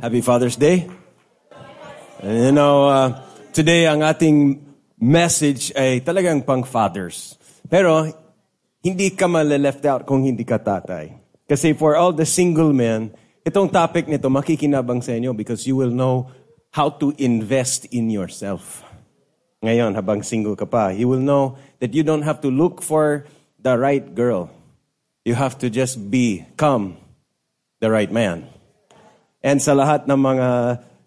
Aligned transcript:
Happy 0.00 0.24
Father's 0.24 0.56
Day. 0.56 0.88
And 2.24 2.36
you 2.40 2.52
know, 2.56 2.88
uh, 2.88 3.20
today 3.52 3.84
ang 3.84 4.00
ating 4.00 4.64
message 4.96 5.76
ay 5.76 6.00
talagang 6.00 6.40
pang 6.40 6.64
fathers. 6.64 7.36
Pero 7.68 8.08
hindi 8.80 9.12
ka 9.12 9.28
male-left 9.28 9.84
out 9.84 10.08
kung 10.08 10.24
hindi 10.24 10.40
ka 10.40 10.56
tatay. 10.56 11.12
Kasi 11.44 11.76
for 11.76 12.00
all 12.00 12.16
the 12.16 12.24
single 12.24 12.72
men, 12.72 13.12
itong 13.44 13.68
topic 13.68 14.08
nito 14.08 14.32
makikinabang 14.32 15.04
sa 15.04 15.12
inyo 15.12 15.36
because 15.36 15.68
you 15.68 15.76
will 15.76 15.92
know 15.92 16.32
how 16.72 16.88
to 16.88 17.12
invest 17.20 17.84
in 17.92 18.08
yourself. 18.08 18.80
Ngayon, 19.60 19.92
habang 20.00 20.24
single 20.24 20.56
ka 20.56 20.64
pa, 20.64 20.96
you 20.96 21.12
will 21.12 21.20
know 21.20 21.60
that 21.84 21.92
you 21.92 22.00
don't 22.00 22.24
have 22.24 22.40
to 22.40 22.48
look 22.48 22.80
for 22.80 23.28
the 23.60 23.76
right 23.76 24.16
girl. 24.16 24.48
You 25.28 25.36
have 25.36 25.60
to 25.60 25.68
just 25.68 26.00
be, 26.08 26.48
become 26.56 26.96
the 27.84 27.92
right 27.92 28.08
man. 28.08 28.48
And 29.40 29.60
sa 29.60 29.72
lahat 29.72 30.04
ng 30.04 30.20
mga 30.20 30.48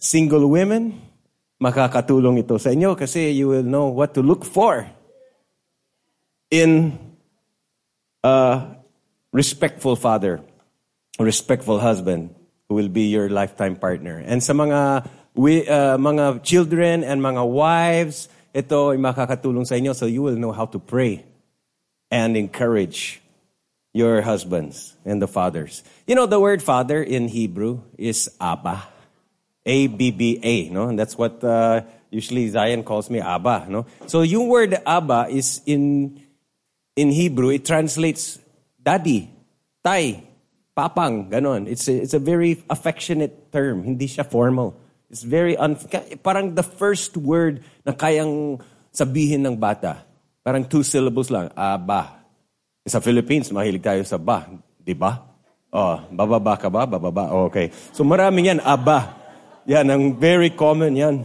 single 0.02 0.50
women, 0.50 0.98
makakatulong 1.62 2.44
ito 2.44 2.60
sa 2.60 2.76
inyo 2.76 2.98
kasi 2.98 3.32
you 3.32 3.48
will 3.48 3.64
know 3.64 3.88
what 3.88 4.12
to 4.18 4.22
look 4.26 4.44
for 4.44 4.84
in 6.52 6.98
a 8.26 8.68
respectful 9.32 9.96
father, 9.96 10.44
a 11.18 11.24
respectful 11.24 11.80
husband 11.80 12.36
who 12.68 12.76
will 12.76 12.92
be 12.92 13.08
your 13.08 13.32
lifetime 13.32 13.80
partner. 13.80 14.20
And 14.20 14.44
sa 14.44 14.52
mga 14.52 15.08
we, 15.40 15.64
uh, 15.66 15.96
mga 15.96 16.44
children 16.44 17.08
and 17.08 17.24
mga 17.24 17.48
wives, 17.48 18.28
ito 18.52 18.92
ay 18.92 19.00
makakatulong 19.00 19.66
sa 19.66 19.80
inyo 19.80 19.96
so 19.96 20.06
you 20.06 20.22
will 20.22 20.38
know 20.38 20.52
how 20.52 20.68
to 20.68 20.78
pray 20.78 21.26
and 22.12 22.38
encourage 22.38 23.23
your 23.94 24.22
husbands 24.22 24.98
and 25.06 25.22
the 25.22 25.30
fathers. 25.30 25.86
You 26.06 26.16
know, 26.16 26.26
the 26.26 26.40
word 26.40 26.62
father 26.62 27.02
in 27.02 27.30
Hebrew 27.30 27.82
is 27.98 28.30
Abba. 28.42 28.90
A-B-B-A, 29.66 30.70
no? 30.70 30.90
And 30.90 31.00
that's 31.00 31.18
what 31.18 31.42
uh, 31.44 31.82
usually 32.10 32.50
Zion 32.50 32.84
calls 32.84 33.10
me 33.10 33.22
Abba, 33.22 33.68
no? 33.70 33.86
So 34.08 34.22
yung 34.22 34.50
word 34.50 34.76
Abba 34.86 35.28
is 35.30 35.62
in, 35.66 36.20
in 36.98 37.12
Hebrew, 37.12 37.50
it 37.50 37.64
translates 37.64 38.40
daddy, 38.82 39.30
tay, 39.86 40.28
papang, 40.76 41.30
ganon. 41.30 41.68
It's 41.68 41.88
a, 41.88 41.96
it's 41.96 42.14
a 42.14 42.20
very 42.20 42.62
affectionate 42.70 43.54
term. 43.54 43.84
Hindi 43.84 44.08
siya 44.08 44.30
formal. 44.30 44.76
It's 45.10 45.24
very, 45.24 45.56
un- 45.56 45.78
parang 46.24 46.56
the 46.56 46.64
first 46.64 47.16
word 47.16 47.64
na 47.86 47.94
kayang 47.94 48.60
sabihin 48.92 49.46
ng 49.46 49.56
bata. 49.56 50.04
Parang 50.44 50.66
two 50.66 50.84
syllables 50.84 51.32
lang, 51.32 51.54
Abba. 51.56 52.23
Sa 52.84 53.00
Philippines, 53.00 53.48
mahilig 53.48 53.80
tayo 53.80 54.04
sa 54.04 54.20
ba, 54.20 54.44
di 54.76 54.92
ba? 54.92 55.24
Oh, 55.72 56.04
bababa 56.12 56.60
ka 56.60 56.68
ba? 56.68 56.84
Bababa. 56.84 57.32
Oh, 57.32 57.48
okay. 57.48 57.72
So 57.96 58.04
marami 58.04 58.52
yan, 58.52 58.60
aba. 58.60 59.16
Yan, 59.66 59.88
ang 59.88 60.20
very 60.20 60.52
common 60.52 60.94
yan. 60.94 61.24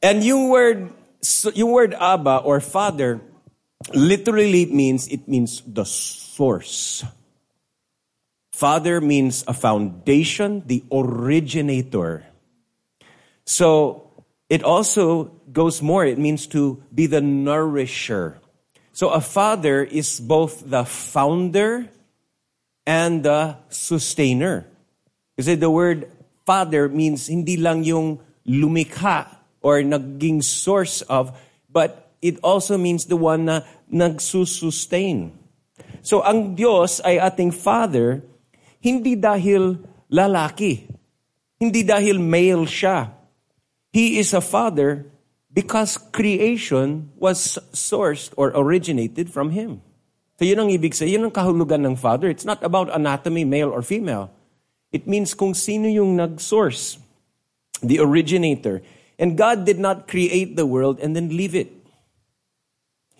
And 0.00 0.24
yung 0.24 0.48
word, 0.48 0.88
yung 1.52 1.70
word 1.70 1.92
aba 1.92 2.40
or 2.40 2.64
father, 2.64 3.20
literally 3.92 4.64
means, 4.66 5.04
it 5.06 5.28
means 5.28 5.60
the 5.68 5.84
source. 5.84 7.04
Father 8.50 9.00
means 9.00 9.44
a 9.46 9.52
foundation, 9.52 10.64
the 10.64 10.82
originator. 10.90 12.24
So, 13.44 14.08
it 14.48 14.64
also 14.64 15.36
goes 15.52 15.80
more, 15.80 16.04
it 16.04 16.18
means 16.18 16.48
to 16.48 16.82
be 16.88 17.06
the 17.06 17.20
nourisher. 17.20 18.39
So 19.00 19.08
a 19.08 19.24
father 19.24 19.80
is 19.80 20.20
both 20.20 20.60
the 20.60 20.84
founder 20.84 21.88
and 22.84 23.24
the 23.24 23.56
sustainer. 23.72 24.68
Kasi 25.40 25.56
the 25.56 25.72
word 25.72 26.04
father 26.44 26.84
means 26.84 27.32
hindi 27.32 27.56
lang 27.56 27.80
yung 27.80 28.20
lumikha 28.44 29.40
or 29.64 29.80
naging 29.80 30.44
source 30.44 31.00
of, 31.08 31.32
but 31.72 32.12
it 32.20 32.44
also 32.44 32.76
means 32.76 33.08
the 33.08 33.16
one 33.16 33.48
na 33.48 33.64
nagsusustain. 33.88 35.32
So 36.04 36.20
ang 36.20 36.52
Diyos 36.52 37.00
ay 37.00 37.16
ating 37.16 37.56
father, 37.56 38.20
hindi 38.84 39.16
dahil 39.16 39.80
lalaki. 40.12 40.84
Hindi 41.56 41.88
dahil 41.88 42.20
male 42.20 42.68
siya. 42.68 43.16
He 43.96 44.20
is 44.20 44.36
a 44.36 44.44
father 44.44 45.08
because 45.52 45.98
creation 45.98 47.10
was 47.16 47.58
sourced 47.74 48.32
or 48.36 48.52
originated 48.54 49.30
from 49.30 49.50
Him. 49.50 49.82
So 50.38 50.44
yun 50.46 50.60
ang 50.60 50.70
ibig 50.72 50.96
sabihin, 50.96 51.20
yun 51.20 51.24
ang 51.28 51.36
kahulugan 51.36 51.84
ng 51.84 51.96
Father. 51.96 52.30
It's 52.30 52.46
not 52.46 52.62
about 52.64 52.88
anatomy, 52.88 53.44
male 53.44 53.68
or 53.68 53.82
female. 53.82 54.30
It 54.90 55.06
means 55.06 55.34
kung 55.34 55.54
sino 55.54 55.86
yung 55.86 56.16
nag-source, 56.16 56.98
the 57.82 58.00
originator. 58.00 58.80
And 59.18 59.36
God 59.36 59.66
did 59.66 59.78
not 59.78 60.08
create 60.08 60.56
the 60.56 60.64
world 60.64 60.98
and 60.98 61.14
then 61.14 61.28
leave 61.28 61.54
it. 61.54 61.70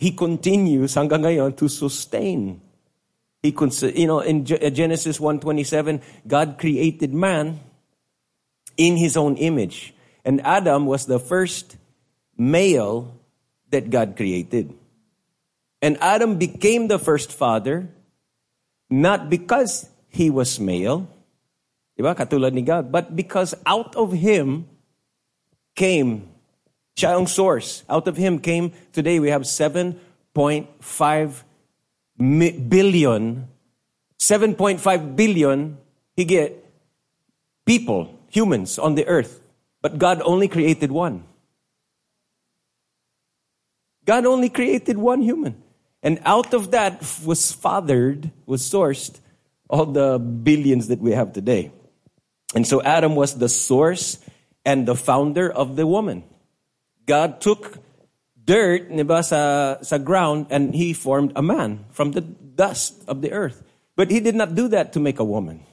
He 0.01 0.17
continues 0.17 0.97
hanggang 0.97 1.29
ngayon 1.29 1.57
to 1.61 1.69
sustain. 1.69 2.61
He, 3.43 3.53
you 3.97 4.07
know, 4.09 4.21
in 4.21 4.45
Genesis 4.45 5.21
1.27, 5.21 6.01
God 6.27 6.57
created 6.57 7.13
man 7.13 7.61
in 8.77 8.97
his 8.97 9.17
own 9.17 9.37
image. 9.37 9.93
And 10.25 10.41
Adam 10.41 10.87
was 10.87 11.05
the 11.05 11.21
first 11.21 11.77
male 12.41 13.13
that 13.69 13.93
God 13.93 14.17
created. 14.17 14.73
And 15.85 16.01
Adam 16.01 16.41
became 16.41 16.89
the 16.89 16.99
first 16.99 17.31
father 17.33 17.89
not 18.89 19.29
because 19.29 19.89
he 20.09 20.31
was 20.31 20.59
male, 20.59 21.07
diba? 21.99 22.17
Katulad 22.17 22.57
ni 22.57 22.63
God, 22.63 22.91
but 22.91 23.15
because 23.15 23.55
out 23.67 23.95
of 23.95 24.13
him 24.13 24.67
came 25.77 26.27
siya 26.97 27.29
source. 27.29 27.85
Out 27.89 28.09
of 28.09 28.17
him 28.17 28.41
came 28.41 28.73
today 28.93 29.21
we 29.21 29.29
have 29.29 29.43
7.5 29.43 30.01
billion 32.69 33.49
7.5 34.21 35.17
billion 35.17 35.79
higit 36.17 36.53
people, 37.65 38.15
humans 38.29 38.79
on 38.79 38.95
the 38.95 39.07
earth. 39.09 39.41
But 39.81 39.99
God 39.99 40.21
only 40.25 40.47
created 40.47 40.93
one. 40.93 41.25
God 44.05 44.27
only 44.27 44.49
created 44.49 44.99
one 44.99 45.23
human. 45.23 45.63
And 46.03 46.21
out 46.25 46.55
of 46.55 46.71
that 46.71 47.03
was 47.25 47.53
fathered, 47.53 48.31
was 48.47 48.63
sourced 48.63 49.21
all 49.69 49.87
the 49.87 50.19
billions 50.19 50.89
that 50.89 51.01
we 51.01 51.13
have 51.13 51.33
today. 51.33 51.71
And 52.55 52.67
so 52.67 52.83
Adam 52.83 53.15
was 53.15 53.39
the 53.39 53.49
source 53.49 54.19
and 54.65 54.87
the 54.87 54.97
founder 54.97 55.51
of 55.51 55.77
the 55.77 55.87
woman. 55.87 56.25
God 57.07 57.41
took 57.41 57.79
dirt 58.43 58.91
niba, 58.91 59.23
sa, 59.25 59.81
sa 59.83 59.99
ground 59.99 60.47
and 60.51 60.75
he 60.75 60.93
formed 60.93 61.33
a 61.37 61.43
man 61.43 61.85
from 61.91 62.13
the 62.13 62.21
dust 62.21 63.05
of 63.07 63.23
the 63.23 63.33
earth. 63.33 63.63
But 63.95 64.11
he 64.11 64.21
did 64.21 64.35
not 64.35 64.55
do 64.55 64.69
that 64.69 64.95
to 64.95 65.01
make 65.01 65.19
a 65.19 65.25
woman. 65.25 65.65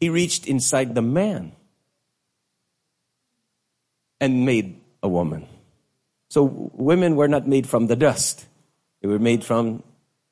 He 0.00 0.08
reached 0.08 0.46
inside 0.46 0.94
the 0.94 1.02
man 1.02 1.52
and 4.20 4.44
made 4.44 4.80
a 5.02 5.08
woman. 5.08 5.46
So 6.28 6.70
women 6.74 7.16
were 7.16 7.28
not 7.28 7.48
made 7.48 7.66
from 7.66 7.86
the 7.86 7.96
dust. 7.96 8.46
They 9.00 9.08
were 9.08 9.18
made 9.18 9.44
from 9.44 9.82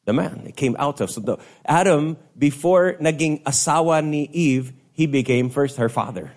the 0.05 0.13
man. 0.13 0.43
They 0.45 0.53
came 0.53 0.77
out 0.79 1.01
of. 1.01 1.11
So 1.11 1.21
the, 1.21 1.37
Adam, 1.65 2.17
before 2.39 2.95
naging 2.95 3.43
asawa 3.43 4.05
ni 4.05 4.29
Eve, 4.33 4.73
he 4.93 5.07
became 5.07 5.51
first 5.51 5.77
her 5.77 5.89
father. 5.89 6.33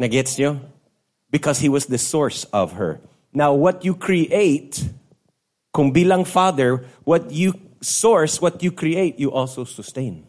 Nagets 0.00 0.38
nyo? 0.38 0.60
Because 1.30 1.58
he 1.58 1.68
was 1.68 1.86
the 1.86 1.98
source 1.98 2.44
of 2.52 2.72
her. 2.72 3.00
Now, 3.32 3.52
what 3.52 3.84
you 3.84 3.94
create, 3.94 4.88
kung 5.72 5.92
bilang 5.92 6.24
father, 6.24 6.84
what 7.04 7.30
you 7.30 7.54
source, 7.80 8.40
what 8.40 8.62
you 8.62 8.72
create, 8.72 9.18
you 9.18 9.30
also 9.32 9.64
sustain. 9.64 10.26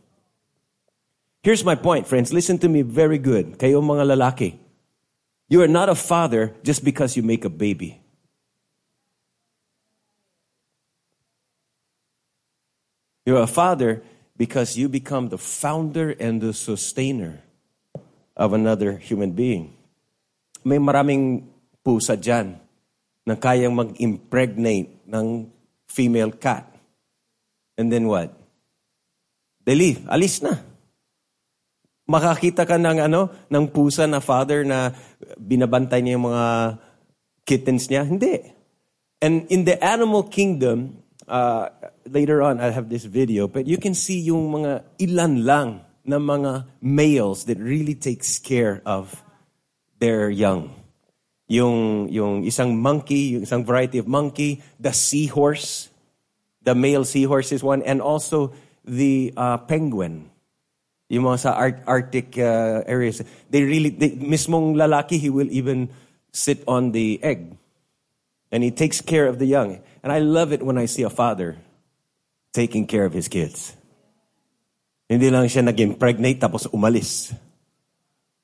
Here's 1.42 1.64
my 1.64 1.76
point, 1.76 2.06
friends. 2.06 2.34
Listen 2.34 2.58
to 2.59 2.70
me 2.70 2.82
very 2.82 3.18
good. 3.18 3.58
Kayo 3.58 3.80
mga 3.82 4.12
lalaki. 4.12 4.59
You 5.49 5.66
are 5.66 5.67
not 5.67 5.90
a 5.90 5.97
father 5.97 6.53
just 6.61 6.85
because 6.85 7.17
you 7.17 7.23
make 7.25 7.43
a 7.43 7.49
baby. 7.49 7.99
You're 13.25 13.41
a 13.41 13.49
father 13.49 14.01
because 14.37 14.78
you 14.78 14.87
become 14.87 15.29
the 15.29 15.37
founder 15.37 16.13
and 16.22 16.40
the 16.40 16.53
sustainer 16.53 17.41
of 18.37 18.53
another 18.53 18.97
human 18.97 19.34
being. 19.34 19.73
May 20.63 20.78
maraming 20.78 21.49
pusa 21.81 22.13
dyan 22.13 22.61
na 23.25 23.34
kayang 23.34 23.73
mag-impregnate 23.73 25.01
ng 25.09 25.49
female 25.90 26.31
cat. 26.31 26.69
And 27.78 27.90
then 27.90 28.05
what? 28.05 28.34
They 29.66 29.73
leave. 29.73 30.05
Alis 30.09 30.41
na. 30.41 30.61
Makakita 32.09 32.66
ka 32.66 32.82
ng 32.82 33.06
ano, 33.06 33.29
ng 33.53 33.66
pusa 33.70 34.09
na 34.09 34.17
father 34.17 34.66
na 34.66 34.97
binabantay 35.38 36.02
niya 36.02 36.17
yung 36.17 36.26
mga 36.34 36.47
kittens 37.46 37.85
niya? 37.85 38.02
Hindi. 38.02 38.41
And 39.22 39.46
in 39.53 39.70
the 39.70 39.78
animal 39.78 40.26
kingdom, 40.26 41.06
uh, 41.29 41.70
later 42.09 42.41
on 42.41 42.58
I'll 42.58 42.73
have 42.73 42.90
this 42.90 43.06
video, 43.06 43.46
but 43.46 43.70
you 43.70 43.78
can 43.78 43.94
see 43.94 44.26
yung 44.26 44.50
mga 44.50 44.82
ilan 44.97 45.46
lang 45.46 45.70
ng 46.02 46.17
mga 46.17 46.66
males 46.82 47.46
that 47.46 47.61
really 47.61 47.94
takes 47.94 48.41
care 48.41 48.82
of 48.90 49.14
their 50.02 50.34
young. 50.34 50.73
Yung, 51.46 52.09
yung 52.09 52.41
isang 52.41 52.73
monkey, 52.73 53.38
yung 53.38 53.44
isang 53.46 53.61
variety 53.61 54.02
of 54.02 54.08
monkey, 54.08 54.61
the 54.79 54.94
seahorse, 54.94 55.90
the 56.66 56.73
male 56.73 57.06
seahorse 57.06 57.52
is 57.52 57.61
one, 57.61 57.82
and 57.85 58.02
also 58.02 58.53
the 58.82 59.34
uh, 59.38 59.58
penguin. 59.58 60.29
Yung 61.09 61.26
mga 61.26 61.40
sa 61.41 61.58
Arctic 61.90 62.38
uh, 62.38 62.85
areas, 62.85 63.26
they 63.50 63.64
really, 63.64 63.90
they, 63.90 64.14
mismong 64.14 64.78
lalaki, 64.78 65.17
he 65.17 65.29
will 65.29 65.50
even 65.50 65.90
sit 66.32 66.61
on 66.67 66.94
the 66.94 67.17
egg. 67.23 67.58
And 68.52 68.64
he 68.64 68.70
takes 68.70 69.02
care 69.02 69.26
of 69.26 69.38
the 69.38 69.46
young. 69.46 69.82
And 70.03 70.14
I 70.14 70.20
love 70.20 70.53
it 70.53 70.61
when 70.61 70.78
I 70.78 70.85
see 70.85 71.03
a 71.03 71.09
father 71.09 71.58
taking 72.53 72.85
care 72.85 73.06
of 73.06 73.14
his 73.14 73.28
kids. 73.28 73.73
Hindi 75.09 75.29
lang 75.34 75.50
siya 75.50 75.66
nag-impregnate 75.66 76.38
tapos 76.38 76.70
umalis. 76.70 77.34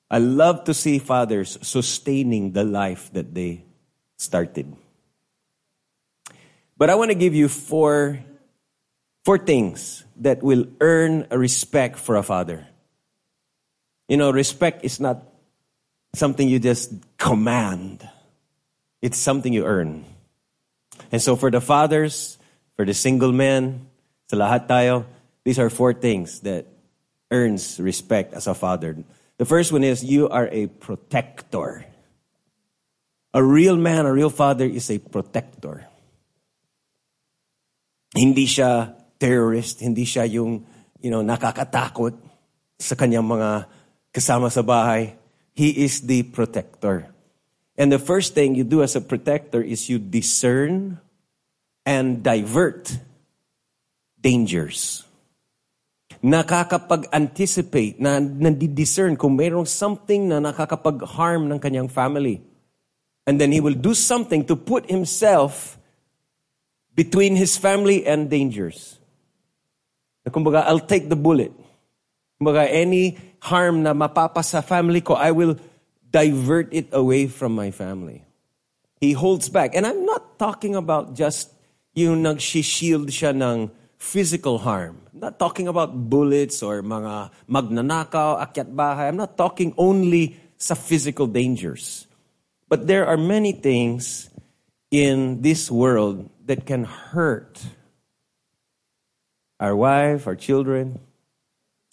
I 0.10 0.18
love 0.18 0.66
to 0.66 0.74
see 0.74 0.98
fathers 0.98 1.58
sustaining 1.62 2.54
the 2.54 2.66
life 2.66 3.14
that 3.14 3.34
they 3.34 3.66
started. 4.18 4.74
But 6.78 6.90
I 6.90 6.96
want 6.96 7.10
to 7.10 7.18
give 7.18 7.34
you 7.34 7.48
four, 7.48 8.20
four 9.26 9.40
things 9.40 10.06
that 10.22 10.44
will 10.44 10.68
earn 10.80 11.26
a 11.32 11.38
respect 11.38 11.98
for 11.98 12.16
a 12.16 12.24
father. 12.24 12.68
You 14.08 14.18
know, 14.18 14.30
respect 14.30 14.86
is 14.86 15.00
not 15.00 15.26
something 16.14 16.48
you 16.48 16.60
just 16.60 16.94
command. 17.18 18.08
It's 19.02 19.18
something 19.18 19.52
you 19.52 19.66
earn. 19.66 20.06
And 21.12 21.22
so 21.22 21.36
for 21.36 21.50
the 21.50 21.60
fathers, 21.60 22.38
for 22.78 22.86
the 22.86 22.94
single 22.94 23.34
men, 23.34 23.90
sa 24.30 24.38
lahat 24.38 24.70
tayo, 24.70 25.06
these 25.44 25.58
are 25.58 25.70
four 25.70 25.94
things 25.94 26.42
that 26.42 26.68
earns 27.32 27.80
respect 27.80 28.34
as 28.34 28.46
a 28.46 28.54
father. 28.54 28.96
The 29.38 29.46
first 29.46 29.74
one 29.74 29.84
is 29.84 30.06
you 30.06 30.30
are 30.30 30.48
a 30.52 30.68
protector. 30.68 31.86
A 33.34 33.44
real 33.44 33.76
man, 33.76 34.06
a 34.06 34.14
real 34.14 34.30
father 34.30 34.66
is 34.66 34.90
a 34.90 35.00
protector. 35.00 35.88
Hindi 38.16 38.48
siya 38.48 38.96
terrorist, 39.18 39.82
hindi 39.82 40.04
siya 40.04 40.28
yung, 40.28 40.64
you 41.00 41.10
know, 41.10 41.24
nakakatakot 41.24 42.16
sa 42.80 42.96
kanyang 42.96 43.26
mga 43.26 43.68
kasama 44.12 44.52
sa 44.52 44.64
bahay. 44.64 45.16
He 45.56 45.84
is 45.84 46.04
the 46.04 46.24
protector. 46.24 47.08
And 47.76 47.92
the 47.92 48.00
first 48.00 48.36
thing 48.36 48.56
you 48.56 48.64
do 48.64 48.84
as 48.84 48.96
a 48.96 49.04
protector 49.04 49.60
is 49.60 49.92
you 49.92 50.00
discern 50.00 51.00
and 51.86 52.24
divert 52.24 52.92
dangers. 54.20 55.04
Nakakapag-anticipate, 56.24 58.00
na 58.00 58.18
nandidiscern 58.18 59.20
kung 59.20 59.38
mayroong 59.38 59.68
something 59.68 60.32
na 60.32 60.40
nakakapag-harm 60.40 61.52
ng 61.52 61.60
kanyang 61.60 61.92
family. 61.92 62.42
And 63.28 63.40
then 63.40 63.52
he 63.52 63.60
will 63.60 63.78
do 63.78 63.94
something 63.94 64.46
to 64.50 64.56
put 64.56 64.90
himself 64.90 65.78
between 66.96 67.36
his 67.36 67.60
family 67.60 68.08
and 68.08 68.30
dangers. 68.32 68.98
Na 70.26 70.34
kumbaga, 70.34 70.66
I'll 70.66 70.82
take 70.82 71.08
the 71.08 71.16
bullet. 71.16 71.54
Kumbaga, 72.42 72.68
any 72.68 73.16
harm 73.46 73.86
na 73.86 73.94
mapapa 73.94 74.44
sa 74.44 74.60
family 74.66 75.00
ko, 75.00 75.14
I 75.14 75.32
will 75.32 75.56
divert 76.10 76.74
it 76.74 76.90
away 76.92 77.28
from 77.30 77.54
my 77.54 77.70
family. 77.70 78.26
He 79.00 79.14
holds 79.14 79.48
back. 79.48 79.78
And 79.78 79.86
I'm 79.86 80.04
not 80.04 80.40
talking 80.40 80.76
about 80.76 81.14
just 81.14 81.54
yung 81.94 82.26
nagsishield 82.26 83.14
siya 83.14 83.38
ng 83.38 83.70
physical 83.98 84.58
harm. 84.60 84.98
I'm 85.14 85.32
not 85.32 85.40
talking 85.40 85.68
about 85.68 85.94
bullets 85.94 86.64
or 86.64 86.82
mga 86.82 87.32
magnanakaw, 87.48 88.42
akyat 88.44 88.74
bahay. 88.74 89.08
I'm 89.08 89.20
not 89.20 89.38
talking 89.38 89.74
only 89.78 90.36
sa 90.58 90.76
physical 90.76 91.28
dangers. 91.28 92.08
But 92.68 92.88
there 92.88 93.06
are 93.06 93.18
many 93.18 93.54
things 93.54 94.30
in 94.92 95.42
this 95.42 95.70
world 95.70 96.30
that 96.46 96.66
can 96.66 96.84
hurt 96.84 97.62
our 99.66 99.76
wife, 99.76 100.28
our 100.28 100.36
children. 100.36 101.00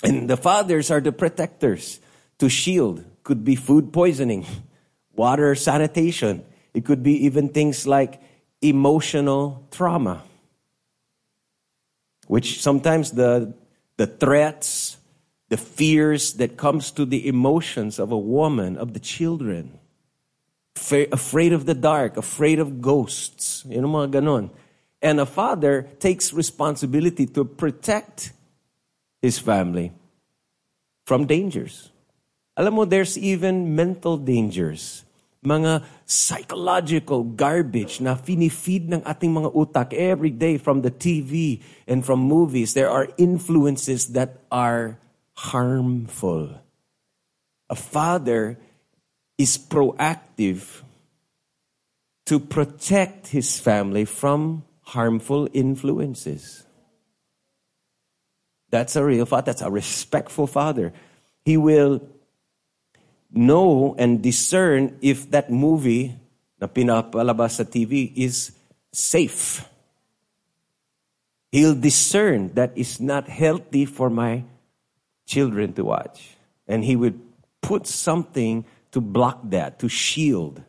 And 0.05 0.29
the 0.29 0.37
fathers 0.37 0.91
are 0.91 1.01
the 1.01 1.13
protectors 1.13 2.01
to 2.39 2.51
shield. 2.51 3.03
Could 3.25 3.45
be 3.45 3.57
food 3.57 3.93
poisoning, 3.93 4.45
water 5.17 5.55
sanitation. 5.55 6.45
It 6.75 6.85
could 6.85 7.03
be 7.03 7.25
even 7.25 7.49
things 7.49 7.87
like 7.87 8.21
emotional 8.61 9.67
trauma, 9.71 10.23
which 12.27 12.61
sometimes 12.61 13.13
the, 13.13 13.55
the 13.97 14.07
threats, 14.07 14.99
the 15.49 15.57
fears 15.57 16.35
that 16.35 16.59
comes 16.59 16.91
to 16.93 17.07
the 17.07 17.27
emotions 17.27 17.99
of 17.99 18.13
a 18.13 18.19
woman, 18.19 18.77
of 18.77 18.93
the 18.93 19.01
children, 19.01 19.79
afraid 20.77 21.53
of 21.53 21.65
the 21.65 21.75
dark, 21.75 22.17
afraid 22.17 22.59
of 22.59 22.83
ghosts, 22.83 23.65
you 23.69 23.81
know, 23.81 23.89
mga 23.89 24.21
ganon. 24.21 24.51
And 25.03 25.19
a 25.19 25.27
father 25.27 25.91
takes 25.99 26.33
responsibility 26.33 27.27
to 27.35 27.45
protect 27.45 28.33
his 29.21 29.39
family 29.39 29.91
from 31.05 31.27
dangers. 31.27 31.91
Alam 32.57 32.75
mo, 32.75 32.85
there's 32.85 33.19
even 33.19 33.75
mental 33.75 34.17
dangers. 34.17 35.03
Mga 35.43 35.83
psychological 36.07 37.27
garbage 37.27 37.99
na 37.99 38.15
finifeed 38.15 38.87
ng 38.95 39.03
ating 39.03 39.35
mga 39.35 39.51
utak 39.51 39.91
every 39.91 40.31
day 40.31 40.55
from 40.55 40.87
the 40.87 40.91
TV 40.95 41.59
and 41.91 42.07
from 42.07 42.23
movies. 42.23 42.79
There 42.79 42.91
are 42.91 43.11
influences 43.19 44.15
that 44.15 44.39
are 44.55 45.03
harmful. 45.35 46.63
A 47.67 47.75
father 47.75 48.55
is 49.35 49.59
proactive 49.59 50.87
to 52.27 52.39
protect 52.39 53.35
his 53.35 53.59
family 53.59 54.05
from 54.05 54.63
harmful 54.93 55.49
influences. 55.53 56.65
That's 58.71 58.97
a 58.97 59.05
real 59.05 59.25
father. 59.25 59.53
That's 59.53 59.63
a 59.63 59.71
respectful 59.71 60.47
father. 60.47 60.93
He 61.45 61.57
will 61.57 62.01
know 63.33 63.95
and 63.99 64.23
discern 64.23 64.99
if 65.01 65.31
that 65.31 65.51
movie 65.51 66.17
na 66.61 66.69
pinapalabas 66.69 67.57
sa 67.57 67.65
TV 67.65 68.13
is 68.17 68.53
safe. 68.93 69.65
He'll 71.53 71.77
discern 71.77 72.53
that 72.55 72.77
is 72.77 73.01
not 73.01 73.29
healthy 73.29 73.85
for 73.85 74.09
my 74.09 74.45
children 75.27 75.73
to 75.75 75.85
watch. 75.85 76.37
And 76.69 76.85
he 76.85 76.97
would 76.97 77.21
put 77.61 77.87
something 77.87 78.65
to 78.93 79.01
block 79.01 79.41
that, 79.53 79.81
to 79.81 79.89
shield. 79.89 80.63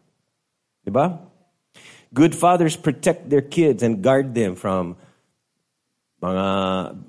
Diba? 0.88 1.19
Good 2.13 2.36
fathers 2.36 2.77
protect 2.77 3.29
their 3.29 3.41
kids 3.41 3.82
and 3.82 4.03
guard 4.03 4.36
them 4.38 4.53
from 4.55 4.96
mga 6.22 6.48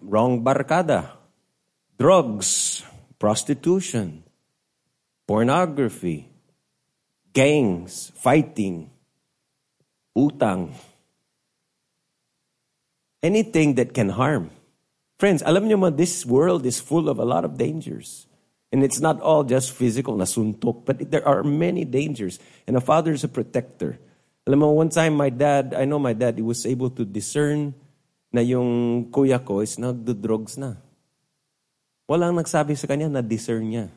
wrong 0.00 0.42
barkada, 0.42 1.12
drugs, 1.98 2.82
prostitution, 3.18 4.24
pornography, 5.28 6.28
gangs, 7.32 8.12
fighting, 8.16 8.90
utang, 10.16 10.72
anything 13.22 13.74
that 13.74 13.92
can 13.92 14.08
harm. 14.08 14.50
Friends, 15.18 15.42
alam 15.44 15.68
niyo 15.68 15.78
mo, 15.78 15.90
this 15.90 16.24
world 16.24 16.64
is 16.64 16.80
full 16.80 17.08
of 17.08 17.18
a 17.18 17.24
lot 17.24 17.44
of 17.44 17.56
dangers. 17.56 18.26
And 18.72 18.82
it's 18.82 18.98
not 18.98 19.20
all 19.20 19.44
just 19.44 19.70
physical, 19.70 20.16
nasuntok, 20.16 20.84
but 20.84 21.10
there 21.10 21.22
are 21.22 21.44
many 21.44 21.84
dangers. 21.84 22.40
And 22.66 22.76
a 22.76 22.80
father 22.80 23.12
is 23.12 23.22
a 23.22 23.30
protector. 23.30 24.00
Alam 24.44 24.58
mo, 24.60 24.68
one 24.76 24.92
time 24.92 25.16
my 25.16 25.32
dad, 25.32 25.72
I 25.72 25.88
know 25.88 25.98
my 25.98 26.12
dad, 26.12 26.36
he 26.36 26.44
was 26.44 26.68
able 26.68 26.92
to 26.92 27.04
discern 27.04 27.72
na 28.28 28.44
yung 28.44 29.08
kuya 29.08 29.40
ko 29.40 29.64
is 29.64 29.80
nagdo-drugs 29.80 30.60
na. 30.60 30.76
Walang 32.04 32.36
nagsabi 32.36 32.76
sa 32.76 32.84
kanya 32.84 33.08
na 33.08 33.24
discern 33.24 33.64
niya. 33.64 33.88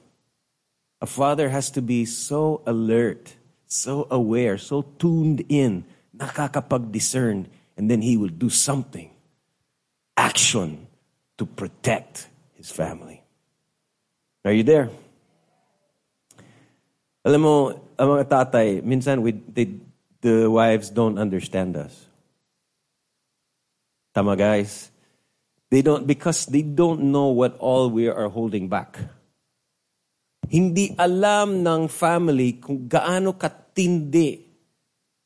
A 1.04 1.06
father 1.06 1.52
has 1.52 1.68
to 1.76 1.84
be 1.84 2.08
so 2.08 2.64
alert, 2.64 3.36
so 3.68 4.08
aware, 4.08 4.56
so 4.56 4.88
tuned 4.96 5.44
in, 5.52 5.84
nakakapag-discern, 6.16 7.52
and 7.76 7.92
then 7.92 8.00
he 8.00 8.16
will 8.16 8.32
do 8.32 8.48
something, 8.48 9.12
action, 10.16 10.88
to 11.36 11.46
protect 11.46 12.32
his 12.56 12.72
family. 12.72 13.22
Are 14.48 14.56
you 14.56 14.64
there? 14.64 14.90
Alam 17.28 17.42
mo, 17.44 17.54
ang 18.00 18.08
mga 18.16 18.26
tatay, 18.32 18.80
minsan 18.82 19.20
we, 19.20 19.36
they, 19.36 19.76
the 20.22 20.50
wives 20.50 20.90
don't 20.90 21.18
understand 21.18 21.78
us. 21.78 22.08
Tama 24.14 24.36
guys? 24.36 24.90
They 25.70 25.82
don't, 25.82 26.08
because 26.08 26.46
they 26.46 26.62
don't 26.62 27.12
know 27.12 27.28
what 27.28 27.58
all 27.60 27.90
we 27.90 28.08
are 28.08 28.30
holding 28.30 28.70
back. 28.70 28.98
Hindi 30.48 30.96
alam 30.98 31.68
ng 31.68 31.88
family 31.92 32.54
kung 32.54 32.88
gaano 32.88 33.36
katindi 33.36 34.40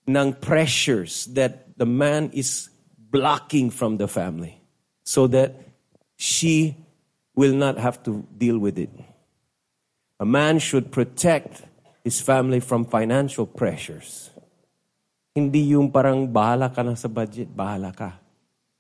ng 0.10 0.34
pressures 0.42 1.30
that 1.38 1.78
the 1.78 1.86
man 1.86 2.32
is 2.34 2.70
blocking 2.98 3.70
from 3.70 3.98
the 3.98 4.08
family. 4.08 4.58
So 5.04 5.28
that 5.28 5.54
she 6.18 6.76
will 7.36 7.54
not 7.54 7.78
have 7.78 8.02
to 8.04 8.26
deal 8.38 8.58
with 8.58 8.80
it. 8.80 8.90
A 10.20 10.26
man 10.26 10.58
should 10.58 10.92
protect 10.92 11.62
his 12.04 12.20
family 12.20 12.60
from 12.60 12.86
financial 12.86 13.46
pressures. 13.46 14.31
Hindi 15.32 15.72
yung 15.72 15.88
parang 15.88 16.28
bahala 16.28 16.68
ka 16.68 16.84
na 16.84 16.92
sa 17.00 17.08
budget, 17.08 17.48
bahala 17.48 17.96
ka. 17.96 18.20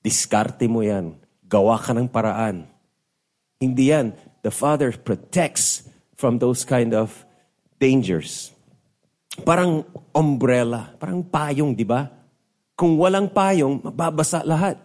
Diskarte 0.03 0.67
mo 0.67 0.83
yan. 0.83 1.15
Gawa 1.47 1.79
ka 1.79 1.95
ng 1.95 2.11
paraan. 2.11 2.67
Hindi 3.55 3.95
yan. 3.95 4.11
The 4.43 4.51
Father 4.51 4.91
protects 4.91 5.87
from 6.19 6.43
those 6.43 6.67
kind 6.67 6.91
of 6.91 7.23
dangers. 7.79 8.51
Parang 9.47 9.87
umbrella, 10.11 10.91
parang 10.99 11.23
payong, 11.23 11.71
di 11.71 11.87
ba? 11.87 12.11
Kung 12.75 12.99
walang 12.99 13.31
payong, 13.31 13.87
mababasa 13.87 14.43
lahat. 14.43 14.75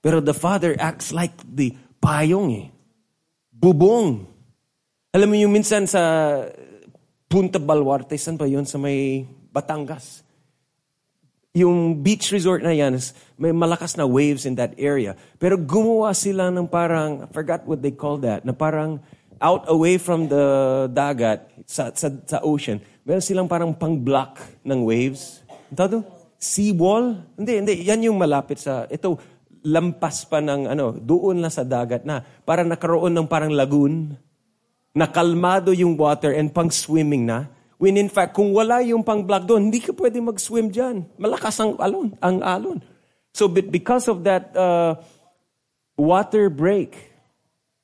Pero 0.00 0.24
the 0.24 0.32
Father 0.32 0.72
acts 0.80 1.12
like 1.12 1.36
the 1.44 1.76
payong 2.00 2.48
eh. 2.56 2.66
Bubong. 3.52 4.24
Alam 5.12 5.28
mo 5.28 5.36
yung 5.36 5.52
minsan 5.52 5.84
sa 5.84 6.00
Punta 7.26 7.60
Balwarte, 7.60 8.16
saan 8.16 8.40
ba 8.40 8.48
yun? 8.48 8.64
Sa 8.64 8.80
may 8.80 9.26
Batangas. 9.52 10.25
Yung 11.56 12.04
beach 12.04 12.28
resort 12.36 12.60
na 12.60 12.76
yan, 12.76 13.00
may 13.40 13.48
malakas 13.48 13.96
na 13.96 14.04
waves 14.04 14.44
in 14.44 14.60
that 14.60 14.76
area. 14.76 15.16
Pero 15.40 15.56
gumawa 15.56 16.12
sila 16.12 16.52
ng 16.52 16.68
parang, 16.68 17.24
I 17.24 17.28
forgot 17.32 17.64
what 17.64 17.80
they 17.80 17.96
call 17.96 18.20
that, 18.28 18.44
na 18.44 18.52
parang 18.52 19.00
out 19.40 19.64
away 19.72 19.96
from 19.96 20.28
the 20.28 20.44
dagat, 20.92 21.48
sa, 21.64 21.88
sa, 21.96 22.12
sa 22.28 22.44
ocean, 22.44 22.76
meron 23.08 23.24
silang 23.24 23.48
parang 23.48 23.72
pang-block 23.72 24.36
ng 24.68 24.84
waves. 24.84 25.40
Ito 25.72 26.04
Sea 26.36 26.76
wall? 26.76 27.24
Hindi, 27.40 27.64
hindi. 27.64 27.74
Yan 27.88 28.04
yung 28.04 28.20
malapit 28.20 28.60
sa, 28.60 28.84
ito, 28.92 29.16
lampas 29.64 30.28
pa 30.28 30.44
ng 30.44 30.68
ano, 30.68 30.92
doon 30.92 31.40
na 31.40 31.48
sa 31.48 31.64
dagat 31.64 32.04
na. 32.04 32.20
Para 32.44 32.62
nakaroon 32.62 33.16
ng 33.16 33.26
parang 33.26 33.50
lagoon. 33.50 34.12
Nakalmado 34.92 35.72
yung 35.72 35.96
water 35.96 36.36
and 36.36 36.52
pang-swimming 36.52 37.24
na. 37.24 37.48
When 37.76 38.00
in 38.00 38.08
fact, 38.08 38.32
kung 38.32 38.56
wala 38.56 38.80
yung 38.80 39.04
pang-block 39.04 39.44
doon, 39.44 39.68
hindi 39.68 39.84
ka 39.84 39.92
pwede 39.92 40.16
mag-swim 40.20 40.72
dyan. 40.72 41.04
Malakas 41.20 41.60
ang 41.60 41.76
alon. 41.76 42.16
Ang 42.24 42.40
alon. 42.40 42.80
So 43.36 43.48
but 43.52 43.68
because 43.68 44.08
of 44.08 44.24
that 44.24 44.56
uh, 44.56 44.96
water 45.96 46.48
break, 46.48 46.96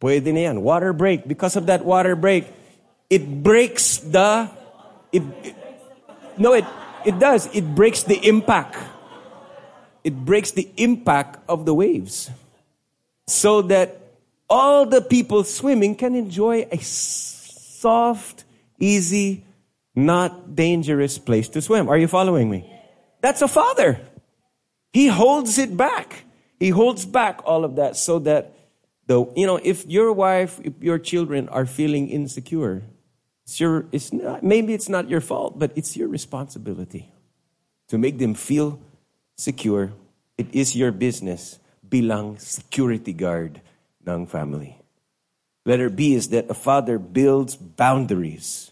pwede 0.00 0.32
na 0.32 0.49
yan, 0.49 0.64
water 0.64 0.96
break. 0.96 1.28
Because 1.28 1.56
of 1.61 1.68
that 1.68 1.84
water 1.84 2.16
break, 2.16 2.49
it 3.12 3.20
breaks 3.44 4.00
the, 4.00 4.49
it, 5.12 5.22
it, 5.44 5.56
no, 6.40 6.56
it, 6.56 6.64
it 7.04 7.18
does. 7.20 7.52
It 7.52 7.75
breaks 7.75 8.02
the 8.02 8.16
impact. 8.16 8.76
It 10.04 10.16
breaks 10.16 10.52
the 10.52 10.68
impact 10.76 11.38
of 11.49 11.64
the 11.68 11.75
waves. 11.75 12.30
So 13.26 13.62
that 13.68 14.00
all 14.49 14.84
the 14.87 15.00
people 15.00 15.44
swimming 15.44 15.94
can 15.94 16.16
enjoy 16.16 16.66
a 16.72 16.78
soft, 16.78 18.44
easy, 18.80 19.44
not 19.94 20.54
dangerous 20.54 21.18
place 21.18 21.49
to 21.50 21.61
swim. 21.61 21.88
Are 21.88 21.99
you 21.99 22.08
following 22.08 22.50
me? 22.50 22.68
That's 23.20 23.42
a 23.42 23.49
father. 23.49 24.00
He 24.92 25.08
holds 25.08 25.58
it 25.58 25.76
back. 25.76 26.25
He 26.58 26.70
holds 26.70 27.04
back 27.04 27.40
all 27.44 27.64
of 27.64 27.76
that 27.76 27.96
so 27.96 28.18
that 28.20 28.54
the 29.06 29.25
you 29.37 29.46
know 29.46 29.58
if 29.62 29.87
your 29.87 30.12
wife, 30.12 30.61
if 30.62 30.75
your 30.80 30.99
children 30.99 31.49
are 31.49 31.66
feeling 31.66 32.08
insecure, 32.08 32.82
it's 33.44 33.58
your 33.61 33.87
it's 33.92 34.12
not 34.12 34.42
maybe 34.42 34.75
it's 34.75 34.88
not 34.88 35.08
your 35.08 35.20
fault, 35.20 35.58
but 35.58 35.72
it's 35.75 35.96
your 35.96 36.08
responsibility 36.08 37.12
to 37.88 37.99
make 37.99 38.18
them 38.18 38.34
feel 38.34 38.80
secure. 39.37 39.92
It 40.38 40.54
is 40.54 40.76
your 40.76 40.92
business 40.92 41.58
bilang 41.87 42.38
security 42.38 43.12
guard 43.12 43.61
ng 44.06 44.26
family. 44.26 44.78
Letter 45.64 45.90
B 45.90 46.14
is 46.14 46.28
that 46.30 46.50
a 46.50 46.54
father 46.54 46.99
builds 46.99 47.54
boundaries 47.54 48.72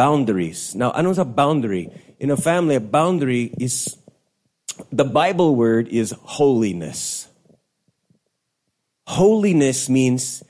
boundaries. 0.00 0.72
Now, 0.74 0.96
anong 0.96 1.20
sa 1.20 1.28
boundary? 1.28 1.92
In 2.16 2.32
a 2.32 2.36
family, 2.40 2.80
a 2.80 2.80
boundary 2.80 3.52
is, 3.60 4.00
the 4.88 5.04
Bible 5.04 5.52
word 5.52 5.92
is 5.92 6.16
holiness. 6.40 7.28
Holiness 9.04 9.92
means 9.92 10.40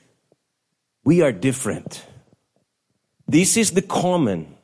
we 1.03 1.19
are 1.19 1.35
different. 1.35 2.07
This 3.27 3.59
is 3.59 3.75
the 3.75 3.83
common. 3.83 4.55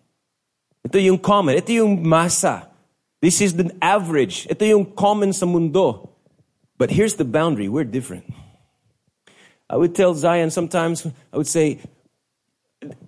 Ito 0.88 1.04
yung 1.04 1.20
common. 1.20 1.60
Ito 1.60 1.84
yung 1.84 2.08
masa. 2.08 2.72
This 3.20 3.44
is 3.44 3.60
the 3.60 3.76
average. 3.84 4.48
Ito 4.48 4.64
yung 4.64 4.96
common 4.96 5.36
sa 5.36 5.44
mundo. 5.44 6.16
But 6.80 6.96
here's 6.96 7.20
the 7.20 7.28
boundary. 7.28 7.68
We're 7.68 7.84
different. 7.84 8.32
I 9.68 9.76
would 9.76 9.92
tell 9.92 10.16
Zion 10.16 10.48
sometimes, 10.48 11.04
I 11.04 11.36
would 11.36 11.52
say, 11.52 11.84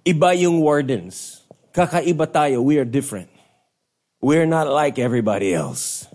iba 0.03 0.35
yung 0.35 0.59
wardens. 0.59 1.38
Kakaiba 1.73 2.27
tayo. 2.27 2.63
We 2.63 2.77
are 2.79 2.85
different. 2.85 3.29
We're 4.21 4.45
not 4.45 4.67
like 4.67 4.99
everybody 4.99 5.53
else. 5.53 6.07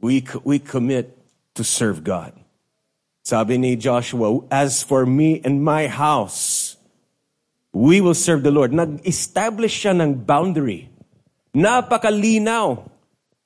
We, 0.00 0.24
we 0.44 0.58
commit 0.58 1.16
to 1.54 1.64
serve 1.64 2.04
God. 2.04 2.32
Sabi 3.24 3.56
ni 3.56 3.76
Joshua, 3.76 4.44
as 4.50 4.82
for 4.82 5.06
me 5.06 5.40
and 5.44 5.64
my 5.64 5.88
house, 5.88 6.76
we 7.72 8.00
will 8.00 8.14
serve 8.14 8.42
the 8.42 8.50
Lord. 8.50 8.72
Nag-establish 8.72 9.72
siya 9.82 9.96
ng 9.96 10.28
boundary. 10.28 10.92
Napakalinaw 11.56 12.84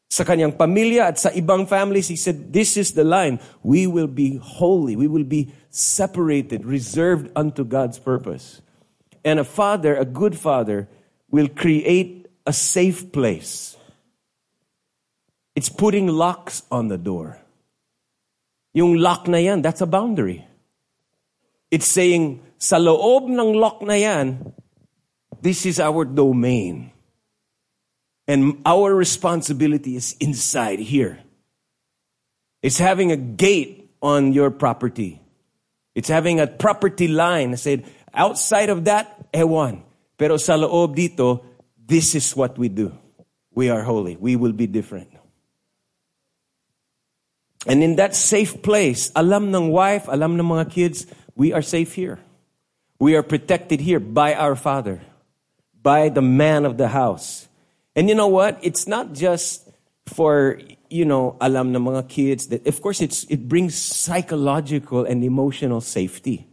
sa 0.08 0.24
kanyang 0.24 0.56
pamilya 0.56 1.12
at 1.12 1.20
sa 1.20 1.30
ibang 1.30 1.68
families. 1.68 2.08
He 2.08 2.16
said, 2.16 2.52
this 2.52 2.76
is 2.76 2.92
the 2.92 3.04
line. 3.04 3.38
We 3.62 3.86
will 3.86 4.08
be 4.08 4.40
holy. 4.42 4.96
We 4.96 5.06
will 5.06 5.24
be 5.24 5.52
separated, 5.70 6.64
reserved 6.64 7.30
unto 7.36 7.62
God's 7.62 7.98
purpose. 7.98 8.60
And 9.28 9.38
a 9.38 9.44
father, 9.44 9.94
a 9.94 10.06
good 10.06 10.38
father, 10.38 10.88
will 11.30 11.48
create 11.48 12.32
a 12.46 12.52
safe 12.54 13.12
place. 13.12 13.76
It's 15.54 15.68
putting 15.68 16.08
locks 16.08 16.62
on 16.72 16.88
the 16.88 16.96
door. 16.96 17.36
Yung 18.72 18.96
lock 18.96 19.28
na 19.28 19.36
yan, 19.36 19.60
that's 19.60 19.82
a 19.82 19.86
boundary. 19.86 20.48
It's 21.70 21.84
saying, 21.84 22.40
sa 22.56 22.80
loob 22.80 23.28
ng 23.28 23.52
lock 23.52 23.82
na 23.84 24.00
yan, 24.00 24.54
this 25.42 25.66
is 25.66 25.78
our 25.78 26.06
domain. 26.06 26.90
And 28.26 28.62
our 28.64 28.94
responsibility 28.94 29.96
is 29.96 30.16
inside 30.20 30.80
here. 30.80 31.20
It's 32.62 32.78
having 32.78 33.12
a 33.12 33.20
gate 33.20 33.92
on 34.00 34.32
your 34.32 34.50
property. 34.50 35.20
It's 35.94 36.08
having 36.08 36.40
a 36.40 36.46
property 36.46 37.08
line. 37.08 37.52
I 37.52 37.56
said, 37.56 37.84
outside 38.14 38.70
of 38.70 38.84
that, 38.86 39.17
ewan. 39.32 39.82
Pero 40.18 40.36
sa 40.36 40.58
loob 40.58 40.98
dito, 40.98 41.40
this 41.78 42.14
is 42.14 42.34
what 42.34 42.58
we 42.58 42.68
do. 42.68 42.90
We 43.54 43.70
are 43.70 43.82
holy. 43.82 44.16
We 44.18 44.34
will 44.34 44.52
be 44.52 44.66
different. 44.66 45.08
And 47.66 47.82
in 47.82 47.96
that 47.96 48.14
safe 48.14 48.62
place, 48.62 49.10
alam 49.14 49.54
ng 49.54 49.70
wife, 49.70 50.08
alam 50.08 50.36
ng 50.36 50.46
mga 50.46 50.70
kids, 50.70 51.06
we 51.34 51.52
are 51.52 51.62
safe 51.62 51.94
here. 51.94 52.18
We 52.98 53.14
are 53.14 53.22
protected 53.22 53.80
here 53.80 54.00
by 54.00 54.34
our 54.34 54.56
Father, 54.56 55.00
by 55.82 56.08
the 56.08 56.22
man 56.22 56.64
of 56.64 56.78
the 56.78 56.88
house. 56.88 57.46
And 57.94 58.08
you 58.08 58.14
know 58.14 58.26
what? 58.26 58.58
It's 58.62 58.86
not 58.86 59.12
just 59.12 59.68
for, 60.06 60.58
you 60.88 61.04
know, 61.04 61.36
alam 61.40 61.70
ng 61.74 61.82
mga 61.82 62.08
kids 62.08 62.48
that, 62.48 62.66
of 62.66 62.80
course, 62.80 63.00
it's, 63.00 63.24
it 63.30 63.46
brings 63.46 63.76
psychological 63.76 65.04
and 65.04 65.22
emotional 65.22 65.80
safety 65.80 66.47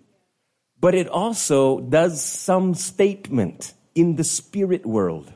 but 0.86 0.94
it 0.94 1.10
also 1.10 1.80
does 1.80 2.24
some 2.24 2.75
statement 2.75 3.74
in 3.96 4.18
the 4.18 4.24
spirit 4.24 4.86
world. 4.86 5.34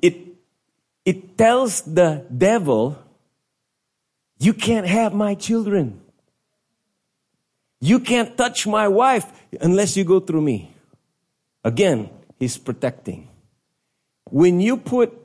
It, 0.00 0.14
it 1.04 1.36
tells 1.36 1.82
the 1.82 2.24
devil, 2.30 3.02
you 4.38 4.54
can't 4.54 4.86
have 4.86 5.12
my 5.12 5.34
children. 5.34 6.00
You 7.80 7.98
can't 7.98 8.38
touch 8.38 8.64
my 8.64 8.86
wife 8.86 9.26
unless 9.60 9.96
you 9.96 10.04
go 10.04 10.20
through 10.20 10.42
me. 10.42 10.70
Again, 11.64 12.08
he's 12.38 12.56
protecting. 12.56 13.26
When 14.30 14.60
you 14.60 14.76
put 14.76 15.18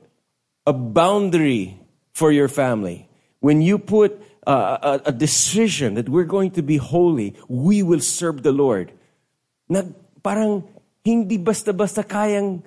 a 0.66 0.72
boundary 0.72 1.78
for 2.14 2.32
your 2.32 2.48
family, 2.48 3.08
when 3.38 3.62
you 3.62 3.78
put 3.78 4.20
a, 4.46 5.00
a 5.06 5.12
decision 5.12 5.94
that 5.94 6.08
we're 6.08 6.28
going 6.28 6.50
to 6.52 6.62
be 6.62 6.76
holy, 6.76 7.34
we 7.48 7.82
will 7.82 8.00
serve 8.00 8.42
the 8.42 8.52
Lord. 8.52 8.92
Na 9.68 9.82
parang 10.22 10.66
hindi 11.04 11.38
basta-basta 11.38 12.02
kayang 12.02 12.62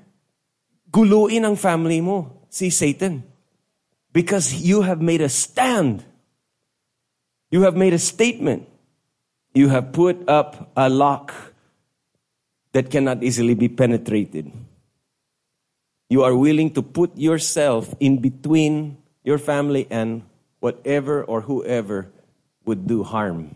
guluin 0.91 1.43
ang 1.43 1.55
family 1.55 1.99
mo, 1.99 2.47
si 2.49 2.69
Satan. 2.69 3.23
Because 4.15 4.55
you 4.55 4.81
have 4.81 5.01
made 5.01 5.19
a 5.19 5.27
stand. 5.27 6.03
You 7.51 7.63
have 7.63 7.75
made 7.75 7.93
a 7.93 7.99
statement. 7.99 8.67
You 9.53 9.67
have 9.67 9.91
put 9.91 10.27
up 10.27 10.71
a 10.75 10.87
lock 10.87 11.35
that 12.71 12.91
cannot 12.91 13.23
easily 13.23 13.55
be 13.55 13.67
penetrated. 13.67 14.51
You 16.09 16.23
are 16.23 16.35
willing 16.35 16.71
to 16.75 16.81
put 16.81 17.17
yourself 17.17 17.93
in 17.99 18.19
between 18.19 18.97
your 19.23 19.37
family 19.37 19.87
and 19.89 20.23
whatever 20.65 21.21
or 21.21 21.45
whoever 21.45 22.09
would 22.65 22.89
do 22.89 23.05
harm. 23.05 23.53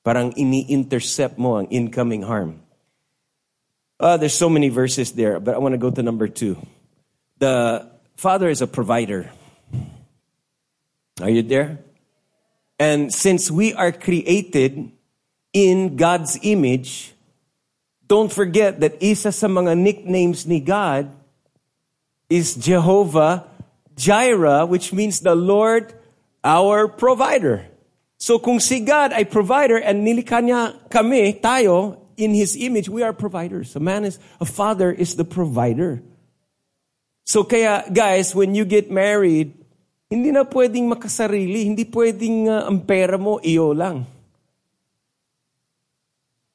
Parang 0.00 0.32
ini-intercept 0.32 1.36
mo 1.36 1.60
ang 1.60 1.68
incoming 1.68 2.24
harm. 2.24 2.64
Uh, 4.00 4.16
there's 4.16 4.32
so 4.32 4.48
many 4.48 4.72
verses 4.72 5.12
there, 5.12 5.36
but 5.36 5.52
I 5.52 5.58
want 5.58 5.76
to 5.76 5.82
go 5.82 5.90
to 5.90 6.00
number 6.00 6.28
two. 6.28 6.56
The 7.36 7.84
Father 8.16 8.48
is 8.48 8.62
a 8.62 8.66
provider. 8.66 9.28
Are 11.20 11.28
you 11.28 11.42
there? 11.42 11.84
And 12.78 13.12
since 13.12 13.50
we 13.50 13.74
are 13.74 13.92
created 13.92 14.92
in 15.52 15.96
God's 15.96 16.38
image, 16.40 17.12
don't 18.06 18.32
forget 18.32 18.80
that 18.80 18.96
isa 19.02 19.28
sa 19.28 19.50
mga 19.50 19.76
nicknames 19.76 20.46
ni 20.46 20.62
God 20.62 21.10
is 22.30 22.54
Jehovah 22.54 23.47
Jireh, 23.98 24.62
which 24.64 24.94
means 24.94 25.18
the 25.20 25.34
Lord 25.34 25.90
our 26.46 26.86
provider. 26.86 27.66
So 28.18 28.38
kung 28.38 28.62
si 28.62 28.80
God 28.86 29.10
ay 29.10 29.26
provider 29.26 29.78
and 29.78 30.06
nilikha 30.06 30.38
niya 30.38 30.78
kami, 30.86 31.34
tayo, 31.42 31.98
in 32.18 32.34
His 32.34 32.54
image, 32.54 32.86
we 32.86 33.02
are 33.02 33.14
providers. 33.14 33.74
A 33.74 33.82
man 33.82 34.06
is, 34.06 34.18
a 34.38 34.46
father 34.46 34.90
is 34.90 35.18
the 35.18 35.26
provider. 35.26 36.02
So 37.26 37.42
kaya, 37.42 37.86
guys, 37.90 38.34
when 38.34 38.54
you 38.54 38.66
get 38.66 38.90
married, 38.90 39.54
hindi 40.08 40.32
na 40.32 40.42
pwedeng 40.48 40.88
makasarili. 40.88 41.68
Hindi 41.68 41.84
pwedeng 41.84 42.48
uh, 42.48 42.64
ang 42.64 42.80
pera 42.82 43.20
mo, 43.20 43.36
iyo 43.44 43.76
lang. 43.76 44.08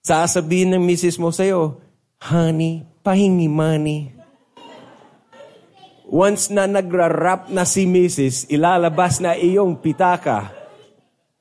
Sasabihin 0.03 0.73
ng 0.73 0.83
misis 0.83 1.15
mo 1.15 1.29
sa'yo, 1.29 1.79
Honey, 2.23 2.83
pahingi 3.03 3.51
money. 3.51 4.22
Once 6.13 6.53
na 6.53 6.69
nagra-rap 6.69 7.49
na 7.49 7.65
si 7.65 7.89
misis, 7.89 8.45
ilalabas 8.45 9.17
na 9.17 9.33
iyong 9.33 9.81
pitaka. 9.81 10.53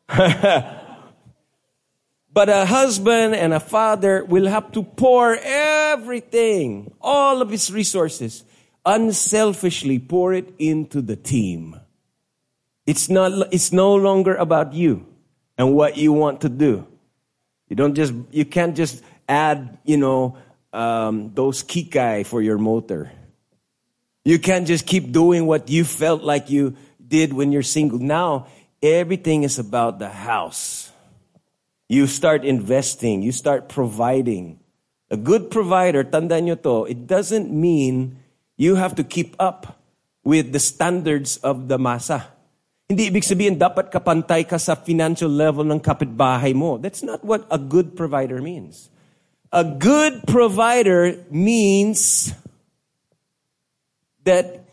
But 2.32 2.48
a 2.48 2.64
husband 2.64 3.36
and 3.36 3.52
a 3.52 3.60
father 3.60 4.24
will 4.24 4.48
have 4.48 4.72
to 4.72 4.82
pour 4.82 5.36
everything, 5.36 6.88
all 7.04 7.44
of 7.44 7.52
his 7.52 7.68
resources, 7.68 8.48
unselfishly 8.88 9.98
pour 9.98 10.32
it 10.32 10.48
into 10.56 11.04
the 11.04 11.16
team. 11.16 11.76
It's 12.88 13.12
not, 13.12 13.52
it's 13.52 13.76
no 13.76 13.94
longer 13.94 14.34
about 14.40 14.72
you 14.72 15.04
and 15.58 15.76
what 15.76 15.98
you 15.98 16.14
want 16.14 16.40
to 16.40 16.48
do. 16.48 16.88
You 17.68 17.76
don't 17.76 17.92
just, 17.92 18.14
you 18.30 18.46
can't 18.46 18.74
just 18.74 19.04
add, 19.28 19.76
you 19.84 19.98
know, 19.98 20.38
um, 20.72 21.32
those 21.34 21.62
kikai 21.62 22.24
for 22.24 22.40
your 22.40 22.56
motor. 22.56 23.12
You 24.24 24.38
can't 24.38 24.66
just 24.66 24.86
keep 24.86 25.10
doing 25.10 25.46
what 25.46 25.68
you 25.68 25.84
felt 25.84 26.22
like 26.22 26.50
you 26.50 26.76
did 27.00 27.32
when 27.32 27.52
you're 27.52 27.66
single. 27.66 27.98
Now, 27.98 28.46
everything 28.82 29.42
is 29.42 29.58
about 29.58 29.98
the 29.98 30.08
house 30.08 30.92
you 31.92 32.08
start 32.08 32.40
investing, 32.48 33.20
you 33.20 33.36
start 33.36 33.68
providing. 33.68 34.56
A 35.12 35.16
good 35.20 35.52
provider, 35.52 36.00
tanda 36.00 36.40
nyo 36.40 36.56
to, 36.64 36.88
it 36.88 37.04
doesn't 37.04 37.52
mean 37.52 38.16
you 38.56 38.80
have 38.80 38.96
to 38.96 39.04
keep 39.04 39.36
up 39.36 39.76
with 40.24 40.56
the 40.56 40.58
standards 40.58 41.36
of 41.44 41.68
the 41.68 41.76
masa. 41.76 42.32
Hindi 42.88 43.12
ibig 43.12 43.28
sabihin 43.28 43.60
dapat 43.60 43.92
kapantay 43.92 44.48
ka 44.48 44.56
sa 44.56 44.72
financial 44.72 45.28
level 45.28 45.68
ng 45.68 45.84
kapitbahay 45.84 46.56
mo. 46.56 46.80
That's 46.80 47.04
not 47.04 47.20
what 47.20 47.44
a 47.52 47.60
good 47.60 47.92
provider 47.92 48.40
means. 48.40 48.88
A 49.52 49.60
good 49.60 50.24
provider 50.24 51.20
means 51.28 52.32
that, 54.24 54.64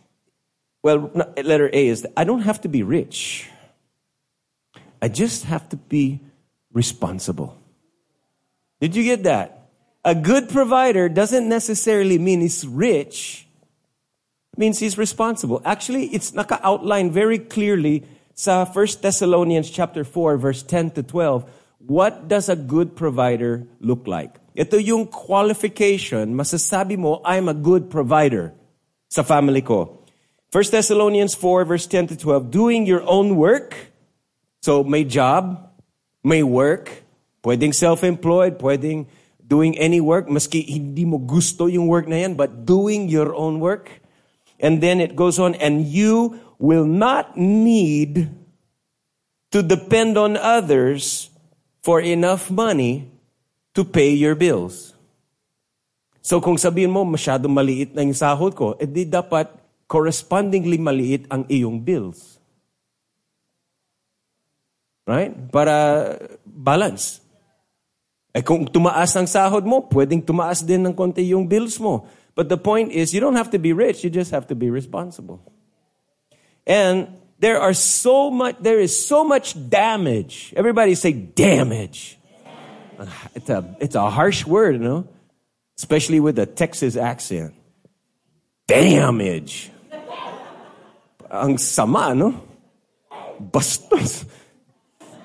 well, 0.84 1.12
letter 1.38 1.70
A 1.72 1.88
is 1.88 2.04
that 2.04 2.14
I 2.16 2.24
don't 2.24 2.42
have 2.42 2.62
to 2.62 2.68
be 2.68 2.84
rich. 2.84 3.50
I 5.02 5.08
just 5.08 5.46
have 5.46 5.68
to 5.70 5.78
be 5.78 6.20
responsible. 6.74 7.58
Did 8.82 8.96
you 8.96 9.04
get 9.04 9.24
that? 9.24 9.70
A 10.06 10.16
good 10.16 10.50
provider 10.50 11.10
doesn't 11.10 11.48
necessarily 11.48 12.18
mean 12.18 12.42
he's 12.42 12.66
rich. 12.66 13.48
It 14.54 14.60
means 14.60 14.80
he's 14.80 14.98
responsible. 14.98 15.62
Actually, 15.66 16.08
it's 16.08 16.34
naka-outline 16.34 17.12
very 17.12 17.40
clearly 17.40 18.04
sa 18.34 18.64
1 18.64 18.88
Thessalonians 19.02 19.70
chapter 19.70 20.04
4 20.04 20.38
verse 20.38 20.64
10 20.64 20.92
to 20.92 21.04
12. 21.04 21.44
What 21.80 22.28
does 22.28 22.48
a 22.48 22.56
good 22.56 22.96
provider 22.96 23.68
look 23.80 24.08
like? 24.08 24.40
Ito 24.56 24.78
yung 24.80 25.08
qualification, 25.08 26.36
masasabi 26.36 26.98
mo, 26.98 27.22
I'm 27.24 27.48
a 27.48 27.54
good 27.54 27.90
provider 27.90 28.54
sa 29.10 29.26
family 29.26 29.66
ko. 29.66 30.06
1 30.54 30.74
Thessalonians 30.74 31.34
4 31.36 31.66
verse 31.66 31.86
10 31.86 32.14
to 32.14 32.16
12, 32.16 32.50
doing 32.50 32.86
your 32.86 33.02
own 33.10 33.36
work. 33.36 33.94
So 34.62 34.86
may 34.86 35.04
job, 35.04 35.70
may 36.24 36.42
work, 36.46 37.04
pwedeng 37.44 37.74
self-employed, 37.74 38.62
pwedeng 38.62 39.10
doing 39.50 39.78
any 39.82 40.00
work, 40.00 40.30
maski 40.30 40.62
hindi 40.62 41.06
mo 41.06 41.18
gusto 41.18 41.66
yung 41.66 41.90
work 41.90 42.06
na 42.06 42.22
yan, 42.22 42.38
but 42.38 42.70
doing 42.70 43.10
your 43.10 43.34
own 43.34 43.60
work. 43.60 43.90
And 44.62 44.84
then 44.84 45.02
it 45.02 45.16
goes 45.16 45.40
on, 45.40 45.56
and 45.58 45.88
you 45.88 46.38
will 46.60 46.86
not 46.86 47.34
need 47.40 48.30
to 49.50 49.64
depend 49.64 50.18
on 50.20 50.38
others 50.38 51.32
for 51.82 51.98
enough 52.04 52.52
money 52.52 53.10
to 53.74 53.88
pay 53.88 54.14
your 54.14 54.36
bills. 54.36 54.94
So 56.20 56.44
kung 56.44 56.60
sabihin 56.60 56.92
mo, 56.92 57.08
masyado 57.08 57.48
maliit 57.48 57.96
na 57.96 58.04
yung 58.04 58.16
sahod 58.16 58.52
ko, 58.56 58.76
edi 58.76 59.08
dapat 59.08 59.48
correspondingly 59.90 60.78
maliit 60.78 61.26
ang 61.32 61.48
iyong 61.48 61.80
bills. 61.80 62.38
Right? 65.08 65.34
Para 65.50 66.16
balance. 66.46 67.24
Eh 68.30 68.46
kung 68.46 68.70
tumaas 68.70 69.10
ang 69.18 69.26
sahod 69.26 69.66
mo, 69.66 69.82
pwedeng 69.90 70.22
tumaas 70.22 70.62
din 70.62 70.86
ng 70.86 70.94
konti 70.94 71.34
yung 71.34 71.50
bills 71.50 71.82
mo. 71.82 72.06
But 72.38 72.48
the 72.48 72.62
point 72.62 72.94
is, 72.94 73.12
you 73.12 73.20
don't 73.20 73.36
have 73.36 73.50
to 73.52 73.60
be 73.60 73.74
rich, 73.74 74.04
you 74.06 74.14
just 74.14 74.32
have 74.32 74.46
to 74.48 74.56
be 74.56 74.70
responsible. 74.70 75.42
And 76.64 77.10
there 77.42 77.60
are 77.60 77.74
so 77.74 78.30
much, 78.30 78.62
there 78.62 78.80
is 78.80 78.94
so 78.94 79.26
much 79.26 79.58
damage. 79.58 80.54
Everybody 80.56 80.94
say 80.94 81.12
damage. 81.12 82.20
It's 83.34 83.50
a, 83.50 83.76
it's 83.80 83.96
a 83.96 84.10
harsh 84.10 84.46
word, 84.46 84.76
you 84.76 84.84
know? 84.84 85.08
Especially 85.80 86.20
with 86.20 86.38
a 86.40 86.46
Texas 86.46 86.98
accent. 86.98 87.56
Damage. 88.68 89.72
Ang 91.32 91.58
sama, 91.58 92.14
no? 92.14 92.36
Bastos. 93.40 94.28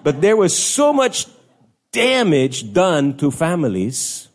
But 0.04 0.20
there 0.20 0.36
was 0.36 0.56
so 0.56 0.92
much 0.92 1.26
damage 1.90 2.72
done 2.72 3.16
to 3.16 3.32
families 3.32 4.28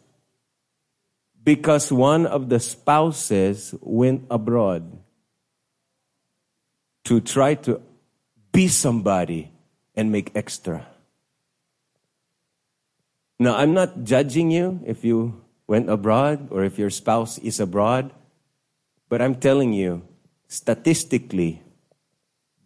because 1.41 1.89
one 1.89 2.25
of 2.25 2.49
the 2.49 2.59
spouses 2.59 3.73
went 3.79 4.27
abroad 4.29 4.91
to 7.05 7.21
try 7.21 7.55
to 7.63 7.79
be 8.51 8.67
somebody 8.67 9.53
and 9.95 10.11
make 10.11 10.35
extra. 10.35 10.85
Now, 13.39 13.55
I'm 13.55 13.73
not 13.73 14.03
judging 14.03 14.51
you 14.51 14.81
if 14.85 15.05
you 15.05 15.47
went 15.69 15.87
abroad 15.87 16.47
or 16.49 16.63
if 16.63 16.79
your 16.79 16.89
spouse 16.89 17.37
is 17.37 17.59
abroad, 17.59 18.11
but 19.07 19.21
I'm 19.21 19.35
telling 19.35 19.71
you, 19.71 20.01
statistically, 20.47 21.61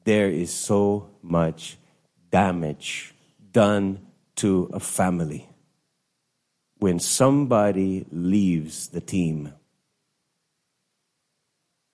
there 0.06 0.30
is 0.30 0.54
so 0.54 1.10
much 1.22 1.78
damage 2.32 3.14
done 3.52 4.00
to 4.38 4.70
a 4.74 4.80
family 4.80 5.50
when 6.80 6.98
somebody 6.98 8.06
leaves 8.10 8.88
the 8.88 9.02
team. 9.02 9.54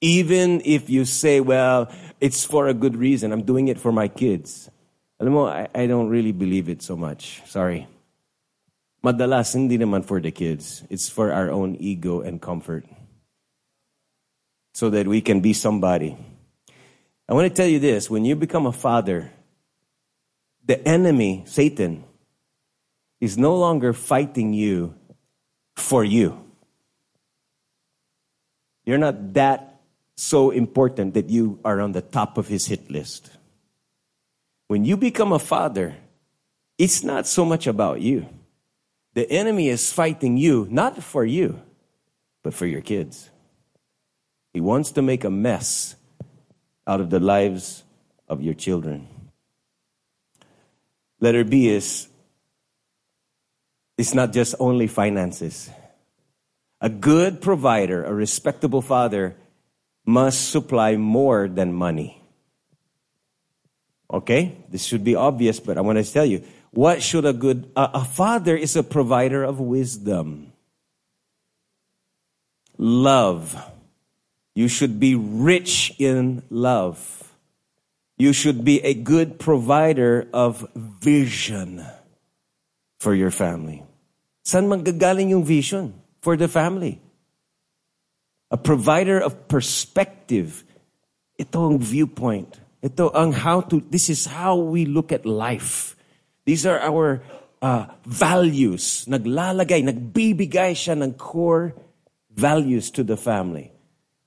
Even 0.01 0.61
if 0.63 0.89
you 0.89 1.05
say, 1.05 1.41
well, 1.41 1.91
it's 2.21 2.45
for 2.45 2.67
a 2.67 2.73
good 2.73 2.95
reason, 2.95 3.33
I'm 3.33 3.43
doing 3.43 3.67
it 3.67 3.79
for 3.79 3.91
my 3.91 4.07
kids. 4.07 4.69
I 5.19 5.25
don't 5.25 6.09
really 6.09 6.31
believe 6.31 6.69
it 6.69 6.81
so 6.81 6.95
much. 6.95 7.41
Sorry. 7.47 7.87
Madalas, 9.03 9.53
hindi 9.55 9.77
naman 9.77 10.03
for 10.03 10.19
the 10.19 10.31
kids. 10.31 10.83
It's 10.89 11.07
for 11.07 11.31
our 11.31 11.49
own 11.49 11.75
ego 11.79 12.21
and 12.21 12.41
comfort. 12.41 12.85
So 14.73 14.89
that 14.89 15.07
we 15.07 15.21
can 15.21 15.39
be 15.39 15.53
somebody. 15.53 16.17
I 17.27 17.33
want 17.33 17.47
to 17.47 17.53
tell 17.53 17.67
you 17.67 17.79
this 17.79 18.09
when 18.09 18.25
you 18.25 18.35
become 18.35 18.65
a 18.65 18.71
father, 18.71 19.31
the 20.65 20.85
enemy, 20.87 21.43
Satan, 21.45 22.03
is 23.21 23.37
no 23.37 23.55
longer 23.55 23.93
fighting 23.93 24.53
you 24.53 24.95
for 25.75 26.03
you. 26.03 26.39
You're 28.85 28.97
not 28.97 29.33
that 29.33 29.81
so 30.15 30.51
important 30.51 31.13
that 31.13 31.29
you 31.29 31.59
are 31.63 31.79
on 31.79 31.91
the 31.91 32.01
top 32.01 32.37
of 32.37 32.47
his 32.47 32.65
hit 32.65 32.89
list. 32.91 33.29
When 34.67 34.83
you 34.83 34.97
become 34.97 35.31
a 35.31 35.39
father, 35.39 35.95
it's 36.77 37.03
not 37.03 37.27
so 37.27 37.45
much 37.45 37.67
about 37.67 38.01
you. 38.01 38.27
The 39.19 39.29
enemy 39.29 39.67
is 39.67 39.91
fighting 39.91 40.37
you, 40.37 40.65
not 40.71 41.03
for 41.03 41.25
you, 41.25 41.61
but 42.41 42.53
for 42.53 42.65
your 42.65 42.79
kids. 42.79 43.29
He 44.53 44.61
wants 44.61 44.91
to 44.91 45.01
make 45.01 45.25
a 45.25 45.29
mess 45.29 45.97
out 46.87 47.01
of 47.01 47.09
the 47.09 47.19
lives 47.19 47.83
of 48.29 48.41
your 48.41 48.53
children. 48.53 49.09
Letter 51.19 51.43
B 51.43 51.67
is 51.67 52.07
it's 53.97 54.13
not 54.13 54.31
just 54.31 54.55
only 54.57 54.87
finances. 54.87 55.69
A 56.79 56.87
good 56.87 57.41
provider, 57.41 58.05
a 58.05 58.13
respectable 58.13 58.81
father, 58.81 59.35
must 60.05 60.47
supply 60.47 60.95
more 60.95 61.49
than 61.49 61.73
money. 61.73 62.23
Okay? 64.09 64.55
This 64.69 64.85
should 64.85 65.03
be 65.03 65.15
obvious, 65.15 65.59
but 65.59 65.77
I 65.77 65.81
want 65.81 65.97
to 65.97 66.09
tell 66.09 66.25
you 66.25 66.41
what 66.71 67.01
should 67.01 67.25
a 67.25 67.33
good 67.33 67.71
a, 67.75 68.05
father 68.05 68.55
is 68.55 68.75
a 68.75 68.83
provider 68.83 69.43
of 69.43 69.59
wisdom. 69.59 70.53
Love. 72.77 73.57
You 74.55 74.67
should 74.67 74.99
be 74.99 75.15
rich 75.15 75.93
in 75.99 76.43
love. 76.49 77.35
You 78.17 78.33
should 78.33 78.65
be 78.65 78.83
a 78.83 78.93
good 78.93 79.39
provider 79.39 80.27
of 80.33 80.67
vision 80.75 81.85
for 82.99 83.15
your 83.15 83.31
family. 83.31 83.83
San 84.43 84.67
manggagaling 84.67 85.29
yung 85.29 85.43
vision 85.43 85.93
for 86.21 86.35
the 86.35 86.47
family? 86.47 86.99
A 88.51 88.57
provider 88.57 89.19
of 89.19 89.47
perspective. 89.47 90.63
Ito 91.39 91.71
ang 91.71 91.79
viewpoint. 91.79 92.59
Ito 92.83 93.11
ang 93.15 93.31
how 93.31 93.61
to, 93.71 93.79
this 93.89 94.09
is 94.09 94.25
how 94.25 94.55
we 94.55 94.83
look 94.83 95.11
at 95.11 95.25
life. 95.25 95.95
These 96.49 96.65
are 96.65 96.81
our 96.81 97.21
uh, 97.61 97.85
values. 98.09 99.05
Naglalagay, 99.05 99.85
nagbibigay 99.85 100.73
siya 100.73 100.97
ng 100.97 101.13
core 101.13 101.77
values 102.33 102.89
to 102.97 103.05
the 103.05 103.13
family. 103.13 103.69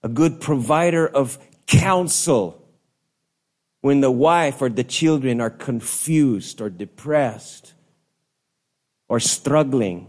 A 0.07 0.09
good 0.09 0.39
provider 0.39 1.03
of 1.03 1.43
counsel 1.67 2.63
when 3.83 4.07
the 4.07 4.15
wife 4.15 4.63
or 4.63 4.71
the 4.71 4.87
children 4.87 5.43
are 5.43 5.51
confused 5.51 6.63
or 6.63 6.71
depressed 6.71 7.75
or 9.11 9.19
struggling, 9.19 10.07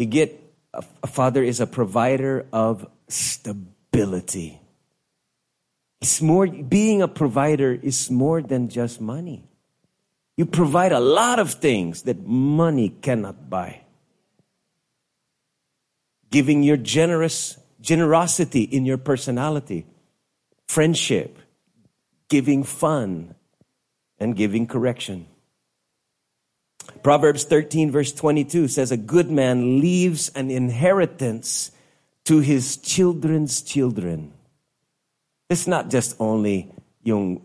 you 0.00 0.06
get 0.08 0.32
a, 0.72 0.80
a 1.04 1.06
father 1.06 1.44
is 1.44 1.60
a 1.60 1.68
provider 1.68 2.48
of 2.56 2.88
stability. 3.06 4.64
It's 6.00 6.24
more 6.24 6.48
being 6.48 7.04
a 7.04 7.08
provider 7.08 7.76
is 7.76 8.08
more 8.08 8.40
than 8.40 8.72
just 8.72 8.96
money. 8.96 9.49
You 10.40 10.46
provide 10.46 10.92
a 10.92 11.00
lot 11.00 11.38
of 11.38 11.52
things 11.60 12.08
that 12.08 12.26
money 12.26 12.88
cannot 12.88 13.50
buy. 13.50 13.82
Giving 16.30 16.62
your 16.62 16.78
generous 16.78 17.58
generosity 17.82 18.62
in 18.62 18.86
your 18.86 18.96
personality, 18.96 19.84
friendship, 20.66 21.36
giving 22.30 22.64
fun, 22.64 23.34
and 24.18 24.34
giving 24.34 24.66
correction. 24.66 25.26
Proverbs 27.02 27.44
13, 27.44 27.90
verse 27.90 28.10
22 28.10 28.68
says, 28.68 28.90
A 28.90 28.96
good 28.96 29.30
man 29.30 29.82
leaves 29.82 30.30
an 30.30 30.50
inheritance 30.50 31.70
to 32.24 32.38
his 32.38 32.78
children's 32.78 33.60
children. 33.60 34.32
It's 35.50 35.66
not 35.66 35.90
just 35.90 36.16
only 36.18 36.72
yung 37.02 37.42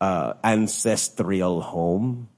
uh, 0.00 0.34
ancestral 0.44 1.60
home. 1.60 2.28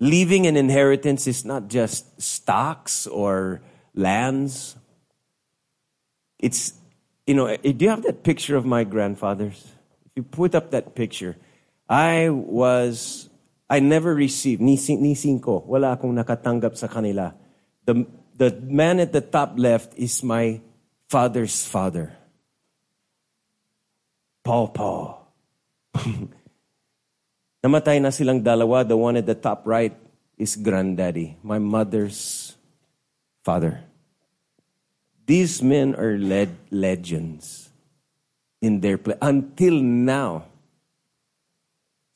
Leaving 0.00 0.46
an 0.46 0.56
inheritance 0.56 1.26
is 1.26 1.44
not 1.44 1.68
just 1.68 2.20
stocks 2.22 3.06
or 3.06 3.60
lands. 3.94 4.76
It's, 6.38 6.72
you 7.26 7.34
know, 7.34 7.46
eh, 7.46 7.56
do 7.58 7.84
you 7.84 7.90
have 7.90 8.02
that 8.02 8.22
picture 8.22 8.56
of 8.56 8.64
my 8.64 8.84
grandfathers? 8.84 9.66
If 10.06 10.12
you 10.14 10.22
put 10.22 10.54
up 10.54 10.70
that 10.70 10.94
picture, 10.94 11.36
I 11.88 12.28
was, 12.30 13.28
I 13.68 13.80
never 13.80 14.14
received, 14.14 14.60
ni, 14.62 14.78
ni 14.78 15.14
cinco, 15.14 15.64
wala 15.66 15.96
akong 15.96 16.14
nakatanggap 16.14 16.76
sa 16.76 16.86
kanila. 16.86 17.34
The, 17.84 18.06
the 18.36 18.54
man 18.62 19.00
at 19.00 19.12
the 19.12 19.20
top 19.20 19.54
left 19.56 19.98
is 19.98 20.22
my 20.22 20.60
father's 21.08 21.66
father. 21.66 22.14
Paul 24.44 24.68
Paul. 24.68 25.26
Namatay 27.58 27.98
na 27.98 28.14
silang 28.14 28.42
dalawa. 28.42 28.86
The 28.86 28.96
one 28.96 29.18
at 29.18 29.26
the 29.26 29.34
top 29.34 29.66
right 29.66 29.94
is 30.38 30.54
granddaddy, 30.54 31.36
my 31.42 31.58
mother's 31.58 32.54
father. 33.42 33.82
These 35.26 35.60
men 35.60 35.92
are 35.98 36.16
led 36.16 36.56
legends 36.70 37.68
in 38.62 38.80
their 38.80 38.96
place. 38.96 39.18
Until 39.20 39.82
now, 39.82 40.48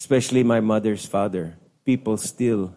especially 0.01 0.43
my 0.43 0.65
mother's 0.65 1.05
father, 1.05 1.59
people 1.85 2.17
still, 2.17 2.73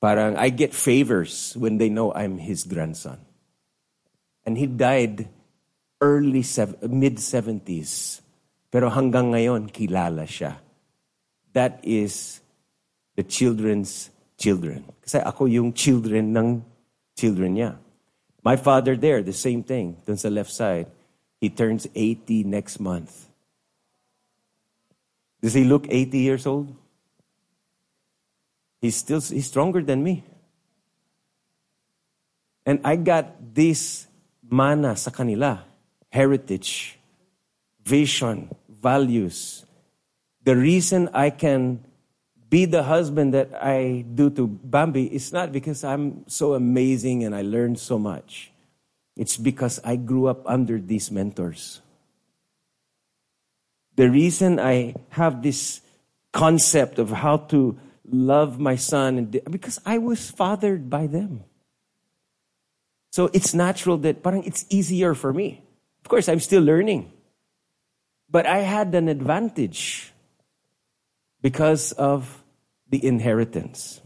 parang, 0.00 0.36
I 0.36 0.50
get 0.54 0.72
favors 0.72 1.56
when 1.58 1.78
they 1.78 1.88
know 1.88 2.14
I'm 2.14 2.38
his 2.38 2.62
grandson. 2.62 3.18
And 4.46 4.56
he 4.56 4.66
died 4.66 5.28
early, 6.00 6.46
mid 6.86 7.18
70s. 7.18 8.20
Pero 8.70 8.86
hanggang 8.88 9.34
ngayon, 9.34 9.66
kilala 9.68 10.24
siya. 10.24 10.61
That 11.52 11.80
is 11.82 12.40
the 13.16 13.22
children's 13.22 14.10
children. 14.38 14.84
Kasi 15.04 15.18
ako 15.20 15.46
yung 15.46 15.72
children 15.72 16.32
ng 16.36 16.64
children 17.16 17.54
niya. 17.54 17.76
My 18.42 18.56
father 18.56 18.96
there, 18.96 19.22
the 19.22 19.36
same 19.36 19.62
thing, 19.62 19.96
dun 20.02 20.16
sa 20.18 20.28
left 20.28 20.50
side. 20.50 20.90
He 21.38 21.50
turns 21.50 21.86
80 21.94 22.44
next 22.44 22.80
month. 22.80 23.28
Does 25.42 25.54
he 25.54 25.64
look 25.64 25.86
80 25.90 26.18
years 26.18 26.46
old? 26.46 26.74
He's 28.80 28.96
still 28.96 29.20
he's 29.20 29.46
stronger 29.46 29.82
than 29.82 30.02
me. 30.02 30.24
And 32.66 32.80
I 32.84 32.96
got 32.96 33.54
this 33.54 34.06
mana 34.42 34.94
sa 34.96 35.10
kanila, 35.10 35.62
heritage, 36.10 36.98
vision, 37.84 38.50
values. 38.68 39.66
The 40.44 40.56
reason 40.56 41.08
I 41.14 41.30
can 41.30 41.84
be 42.52 42.66
the 42.66 42.82
husband 42.82 43.32
that 43.32 43.54
I 43.54 44.04
do 44.14 44.28
to 44.30 44.46
Bambi 44.46 45.06
is 45.06 45.32
not 45.32 45.52
because 45.52 45.84
I'm 45.84 46.28
so 46.28 46.54
amazing 46.54 47.24
and 47.24 47.34
I 47.34 47.42
learned 47.42 47.78
so 47.78 47.98
much. 47.98 48.52
It's 49.16 49.36
because 49.36 49.80
I 49.84 49.96
grew 49.96 50.26
up 50.26 50.42
under 50.44 50.78
these 50.78 51.10
mentors. 51.10 51.80
The 53.96 54.10
reason 54.10 54.60
I 54.60 54.94
have 55.10 55.42
this 55.42 55.80
concept 56.32 56.98
of 56.98 57.10
how 57.10 57.38
to 57.52 57.78
love 58.04 58.58
my 58.58 58.76
son 58.76 59.18
and 59.18 59.40
because 59.50 59.80
I 59.86 59.98
was 59.98 60.30
fathered 60.30 60.90
by 60.90 61.06
them. 61.06 61.44
So 63.12 63.30
it's 63.32 63.54
natural 63.54 63.96
that 63.98 64.22
parang 64.22 64.44
it's 64.44 64.64
easier 64.68 65.14
for 65.14 65.32
me. 65.32 65.62
Of 66.04 66.08
course, 66.08 66.28
I'm 66.28 66.40
still 66.40 66.62
learning. 66.62 67.12
But 68.30 68.46
I 68.46 68.58
had 68.58 68.94
an 68.94 69.08
advantage 69.08 70.11
because 71.42 71.90
of 71.98 72.42
the 72.88 73.04
inheritance. 73.04 74.00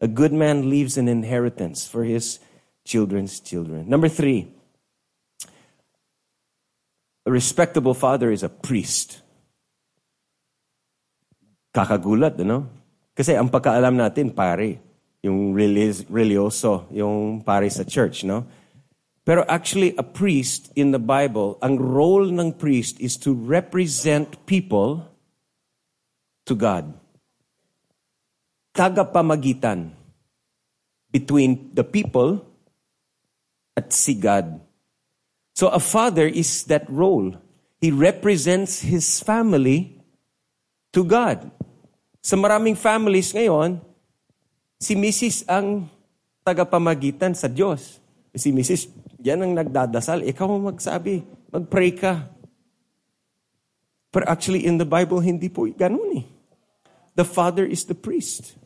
A 0.00 0.08
good 0.08 0.32
man 0.32 0.72
leaves 0.72 0.96
an 0.96 1.06
inheritance 1.06 1.86
for 1.86 2.04
his 2.04 2.40
children's 2.88 3.38
children. 3.38 3.84
Number 3.86 4.08
three, 4.08 4.48
a 7.26 7.30
respectable 7.30 7.92
father 7.92 8.32
is 8.32 8.42
a 8.42 8.48
priest. 8.48 9.20
Kakagulat, 11.76 12.40
ano? 12.40 12.66
Kasi 13.12 13.36
ang 13.36 13.52
pagkaalam 13.52 13.94
natin, 14.00 14.32
pare, 14.32 14.80
yung 15.20 15.52
religioso, 15.52 16.88
yung 16.88 17.44
pare 17.44 17.68
sa 17.68 17.84
church, 17.84 18.24
no? 18.24 18.48
Pero 19.20 19.44
actually, 19.44 19.92
a 20.00 20.02
priest 20.02 20.72
in 20.74 20.96
the 20.96 20.98
Bible, 20.98 21.60
ang 21.60 21.76
role 21.76 22.24
ng 22.24 22.56
priest 22.56 22.96
is 23.04 23.20
to 23.20 23.36
represent 23.36 24.40
people 24.48 25.09
to 26.50 26.58
God. 26.58 26.90
Tagapamagitan 28.74 29.94
between 31.14 31.70
the 31.70 31.86
people 31.86 32.42
at 33.78 33.94
si 33.94 34.18
God. 34.18 34.58
So 35.54 35.70
a 35.70 35.78
father 35.78 36.26
is 36.26 36.66
that 36.66 36.90
role. 36.90 37.38
He 37.78 37.94
represents 37.94 38.82
his 38.82 39.22
family 39.22 40.02
to 40.90 41.06
God. 41.06 41.46
Sa 42.18 42.34
maraming 42.34 42.74
families 42.74 43.30
ngayon, 43.30 43.78
si 44.76 44.98
Mrs. 44.98 45.46
ang 45.46 45.86
tagapamagitan 46.42 47.32
sa 47.32 47.46
Diyos. 47.46 48.02
Si 48.34 48.50
Mrs. 48.50 48.90
yan 49.22 49.42
ang 49.42 49.52
nagdadasal. 49.54 50.26
Ikaw 50.26 50.46
ang 50.46 50.64
magsabi, 50.74 51.22
mag-pray 51.50 51.94
ka. 51.94 52.26
But 54.10 54.26
actually 54.26 54.66
in 54.66 54.78
the 54.78 54.86
Bible, 54.86 55.22
hindi 55.22 55.46
po 55.46 55.66
ganun 55.70 56.10
eh. 56.18 56.39
The 57.14 57.24
father 57.24 57.64
is 57.64 57.84
the 57.84 57.94
priest. 57.94 58.56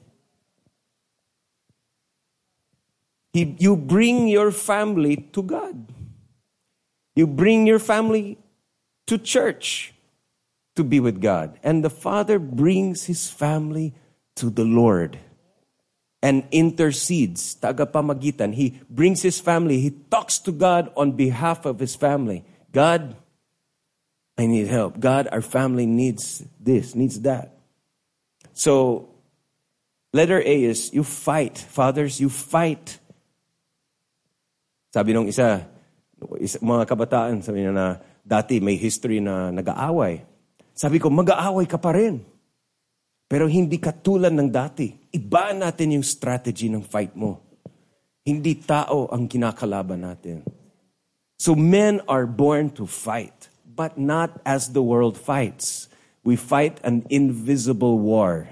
He, 3.33 3.57
you 3.59 3.76
bring 3.76 4.28
your 4.28 4.52
family 4.52 5.16
to 5.33 5.42
God. 5.42 5.92
You 7.16 7.26
bring 7.26 7.66
your 7.66 7.78
family 7.78 8.38
to 9.07 9.18
church 9.18 9.92
to 10.76 10.85
be 10.85 11.00
with 11.00 11.20
God. 11.20 11.59
And 11.62 11.85
the 11.85 11.90
Father 11.90 12.38
brings 12.38 13.04
his 13.04 13.30
family 13.30 13.94
to 14.37 14.50
the 14.50 14.64
Lord. 14.64 15.18
and 16.24 16.48
intercedes, 16.52 17.54
tagapamagitan. 17.61 18.54
He 18.54 18.80
brings 18.88 19.20
his 19.20 19.38
family. 19.38 19.78
He 19.80 19.90
talks 19.90 20.38
to 20.38 20.52
God 20.52 20.90
on 20.96 21.12
behalf 21.12 21.66
of 21.66 21.78
his 21.78 21.94
family. 21.94 22.46
God, 22.72 23.14
I 24.38 24.46
need 24.46 24.66
help. 24.68 24.98
God, 24.98 25.28
our 25.30 25.42
family 25.42 25.85
needs 25.85 26.42
this, 26.59 26.94
needs 26.94 27.20
that. 27.20 27.54
So, 28.55 29.05
letter 30.14 30.38
A 30.38 30.57
is 30.71 30.95
you 30.95 31.03
fight. 31.03 31.59
Fathers, 31.59 32.23
you 32.23 32.31
fight. 32.31 33.03
Sabi 34.95 35.11
nung 35.11 35.27
isa, 35.27 35.67
isa 36.38 36.62
mga 36.62 36.87
kabataan, 36.87 37.43
sabi 37.43 37.67
niya 37.67 37.75
na 37.75 37.99
dati 38.23 38.62
may 38.62 38.79
history 38.79 39.19
na 39.19 39.51
nag-aaway. 39.51 40.23
Sabi 40.71 41.03
ko, 41.03 41.11
mag-aaway 41.11 41.67
ka 41.67 41.83
pa 41.83 41.90
rin. 41.90 42.23
Pero 43.27 43.51
hindi 43.51 43.83
katulad 43.83 44.31
ng 44.31 44.51
dati. 44.51 44.95
Iba 45.11 45.51
natin 45.51 45.99
yung 45.99 46.07
strategy 46.07 46.71
ng 46.71 46.87
fight 46.87 47.19
mo. 47.19 47.43
Hindi 48.23 48.55
tao 48.62 49.11
ang 49.11 49.27
kinakalaban 49.27 50.07
natin. 50.07 50.47
So 51.43 51.59
men 51.59 52.01
are 52.07 52.25
born 52.31 52.71
to 52.79 52.87
fight, 52.87 53.51
but 53.67 53.99
not 53.99 54.38
as 54.47 54.71
the 54.71 54.81
world 54.81 55.19
fights. 55.19 55.90
We 56.25 56.37
fight 56.37 56.81
an 56.83 57.07
invisible 57.11 57.99
war. 57.99 58.49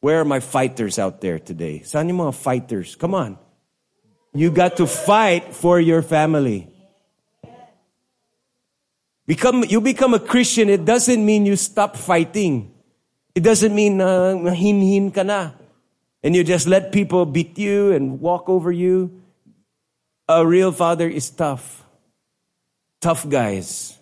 Where 0.00 0.20
are 0.20 0.24
my 0.24 0.38
fighters 0.38 0.98
out 0.98 1.20
there 1.20 1.40
today? 1.40 1.82
Saan 1.84 2.08
yung 2.08 2.18
mga 2.22 2.34
fighters? 2.34 2.94
Come 2.94 3.14
on. 3.14 3.36
You 4.32 4.50
got 4.54 4.76
to 4.78 4.86
fight 4.86 5.52
for 5.52 5.80
your 5.80 6.02
family. 6.02 6.70
Become, 9.26 9.64
you 9.64 9.80
become 9.80 10.14
a 10.14 10.20
Christian, 10.20 10.70
it 10.70 10.84
doesn't 10.84 11.24
mean 11.24 11.44
you 11.44 11.56
stop 11.56 11.96
fighting. 11.96 12.72
It 13.34 13.42
doesn't 13.42 13.74
mean 13.74 14.00
uh, 14.00 14.54
hin-hin 14.54 15.10
ka 15.10 15.22
na. 15.22 15.50
And 16.22 16.34
you 16.34 16.44
just 16.44 16.66
let 16.66 16.92
people 16.92 17.26
beat 17.26 17.58
you 17.58 17.92
and 17.92 18.20
walk 18.20 18.48
over 18.48 18.70
you. 18.70 19.20
A 20.28 20.46
real 20.46 20.70
father 20.70 21.08
is 21.08 21.28
tough. 21.30 21.84
Tough 23.00 23.28
guys. 23.28 23.97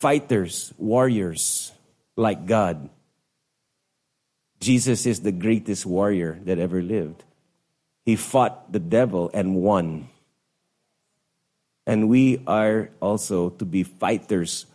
Fighters, 0.00 0.74
warriors, 0.76 1.72
like 2.16 2.46
God. 2.46 2.88
Jesus 4.60 5.06
is 5.06 5.20
the 5.20 5.32
greatest 5.32 5.86
warrior 5.86 6.40
that 6.44 6.58
ever 6.58 6.82
lived. 6.82 7.24
He 8.04 8.16
fought 8.16 8.72
the 8.72 8.78
devil 8.78 9.30
and 9.32 9.56
won. 9.56 10.08
And 11.86 12.08
we 12.08 12.42
are 12.46 12.90
also 13.00 13.50
to 13.50 13.64
be 13.64 13.84
fighters 13.84 14.66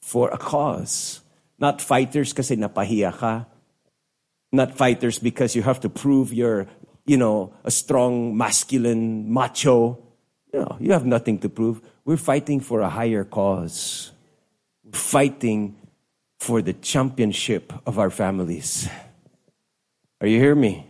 for 0.00 0.30
a 0.30 0.38
cause. 0.38 1.20
Not 1.58 1.80
fighters 1.80 2.32
kasi 2.32 2.56
napahiya 2.56 3.12
ka. 3.16 3.46
Not 4.52 4.76
fighters 4.76 5.18
because 5.18 5.56
you 5.56 5.62
have 5.62 5.80
to 5.80 5.88
prove 5.88 6.32
you're, 6.32 6.66
you 7.06 7.16
know, 7.16 7.52
a 7.64 7.70
strong, 7.70 8.36
masculine, 8.36 9.32
macho. 9.32 9.98
Know, 10.52 10.76
you 10.78 10.92
have 10.92 11.06
nothing 11.06 11.38
to 11.40 11.48
prove. 11.48 11.80
We're 12.04 12.18
fighting 12.20 12.60
for 12.60 12.80
a 12.80 12.88
higher 12.90 13.24
cause. 13.24 14.11
Fighting 14.92 15.76
for 16.38 16.62
the 16.62 16.72
championship 16.72 17.72
of 17.86 17.98
our 17.98 18.10
families. 18.10 18.88
Are 20.20 20.26
you 20.26 20.38
hearing 20.38 20.60
me? 20.60 20.86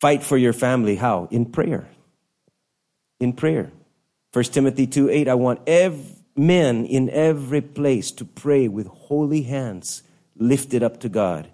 Fight 0.00 0.22
for 0.22 0.36
your 0.36 0.52
family. 0.52 0.96
How? 0.96 1.28
In 1.30 1.46
prayer 1.46 1.88
in 3.20 3.32
prayer. 3.32 3.72
1 4.32 4.44
Timothy 4.44 4.86
2 4.86 5.08
8, 5.10 5.28
I 5.28 5.34
want 5.34 5.60
ev- 5.66 6.16
men 6.36 6.84
in 6.84 7.08
every 7.10 7.62
place 7.62 8.10
to 8.12 8.24
pray 8.24 8.68
with 8.68 8.86
holy 8.86 9.42
hands 9.42 10.02
lifted 10.36 10.82
up 10.82 11.00
to 11.00 11.08
God. 11.08 11.48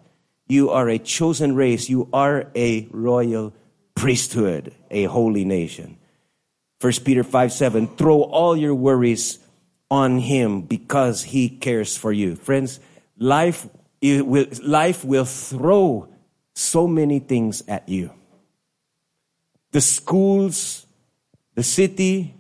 You 0.49 0.71
are 0.71 0.89
a 0.89 0.99
chosen 0.99 1.55
race, 1.55 1.89
you 1.89 2.09
are 2.13 2.49
a 2.55 2.89
royal 2.91 3.53
priesthood, 3.95 4.75
a 4.91 5.05
holy 5.05 5.45
nation. 5.45 5.99
1 6.81 6.93
Peter 7.05 7.23
5 7.23 7.53
7, 7.53 7.87
throw 7.97 8.23
all 8.23 8.57
your 8.57 8.75
worries 8.75 9.39
on 9.93 10.17
him 10.17 10.63
because 10.63 11.23
he 11.23 11.51
cares 11.51 11.99
for 11.99 12.11
you. 12.11 12.35
Friends, 12.35 12.81
life 13.19 13.69
will, 14.01 14.47
life 14.65 15.05
will 15.05 15.27
throw 15.27 16.09
so 16.55 16.89
many 16.89 17.19
things 17.19 17.63
at 17.69 17.87
you. 17.91 18.11
The 19.73 19.83
schools, 19.83 20.87
the 21.55 21.63
city, 21.63 22.35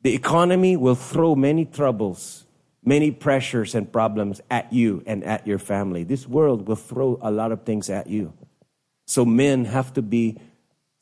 the 0.00 0.14
economy 0.14 0.74
will 0.78 0.94
throw 0.94 1.34
many 1.34 1.66
troubles, 1.66 2.46
many 2.82 3.10
pressures 3.10 3.74
and 3.74 3.92
problems 3.92 4.40
at 4.50 4.72
you 4.72 5.02
and 5.04 5.22
at 5.22 5.46
your 5.46 5.58
family. 5.58 6.02
This 6.02 6.26
world 6.26 6.66
will 6.66 6.80
throw 6.80 7.18
a 7.20 7.30
lot 7.30 7.52
of 7.52 7.64
things 7.64 7.90
at 7.90 8.06
you. 8.06 8.32
So 9.04 9.26
men 9.26 9.66
have 9.66 9.92
to 10.00 10.02
be 10.02 10.40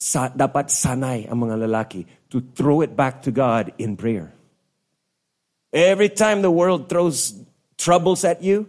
dapat 0.03 0.75
sanay 0.75 1.31
ang 1.31 1.39
mga 1.39 1.71
lalaki 1.71 2.07
to 2.35 2.43
throw 2.59 2.83
it 2.83 2.97
back 2.99 3.23
to 3.23 3.31
God 3.31 3.71
in 3.79 3.95
prayer. 3.95 4.35
Every 5.73 6.09
time 6.09 6.43
the 6.43 6.51
world 6.51 6.89
throws 6.89 7.35
troubles 7.79 8.25
at 8.25 8.43
you, 8.43 8.69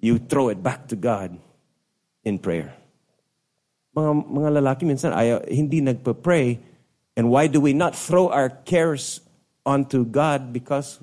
you 0.00 0.18
throw 0.18 0.48
it 0.48 0.62
back 0.62 0.88
to 0.88 0.96
God 0.96 1.38
in 2.24 2.38
prayer. 2.38 2.74
mga, 3.96 4.12
mga 4.30 4.50
lalaki 4.62 4.82
minsan 4.86 5.12
ayaw, 5.12 5.42
hindi 5.48 5.80
nagpa-pray. 5.80 6.58
And 7.16 7.30
why 7.30 7.46
do 7.46 7.60
we 7.60 7.72
not 7.72 7.96
throw 7.96 8.28
our 8.28 8.48
cares 8.48 9.20
onto 9.66 10.04
God? 10.04 10.52
Because 10.52 11.00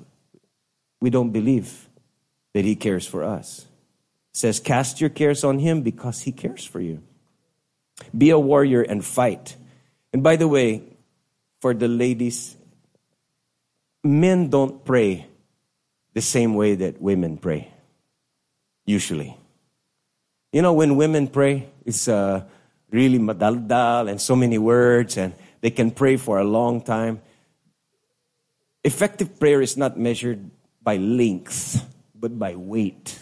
we 1.00 1.10
don't 1.10 1.30
believe 1.30 1.88
that 2.54 2.64
He 2.64 2.74
cares 2.74 3.06
for 3.06 3.22
us. 3.22 3.66
It 4.32 4.38
says, 4.38 4.60
cast 4.60 5.00
your 5.00 5.10
cares 5.10 5.44
on 5.44 5.58
Him 5.58 5.82
because 5.82 6.22
He 6.22 6.32
cares 6.32 6.64
for 6.64 6.80
you. 6.80 7.02
Be 8.16 8.30
a 8.30 8.38
warrior 8.38 8.82
and 8.82 9.04
fight. 9.04 9.56
And 10.12 10.22
by 10.22 10.36
the 10.36 10.48
way, 10.48 10.82
for 11.60 11.74
the 11.74 11.88
ladies, 11.88 12.56
men 14.04 14.48
don't 14.48 14.84
pray 14.84 15.26
the 16.14 16.20
same 16.20 16.54
way 16.54 16.74
that 16.74 17.00
women 17.00 17.36
pray, 17.36 17.72
usually. 18.86 19.36
You 20.52 20.62
know, 20.62 20.72
when 20.72 20.96
women 20.96 21.28
pray, 21.28 21.68
it's 21.84 22.08
uh, 22.08 22.44
really 22.90 23.18
madaldal 23.18 24.08
and 24.08 24.20
so 24.20 24.34
many 24.34 24.58
words 24.58 25.16
and 25.16 25.34
they 25.60 25.70
can 25.70 25.90
pray 25.90 26.16
for 26.16 26.38
a 26.38 26.44
long 26.44 26.80
time. 26.80 27.20
Effective 28.84 29.38
prayer 29.38 29.60
is 29.60 29.76
not 29.76 29.98
measured 29.98 30.50
by 30.82 30.96
length, 30.96 31.84
but 32.14 32.38
by 32.38 32.54
weight. 32.54 33.18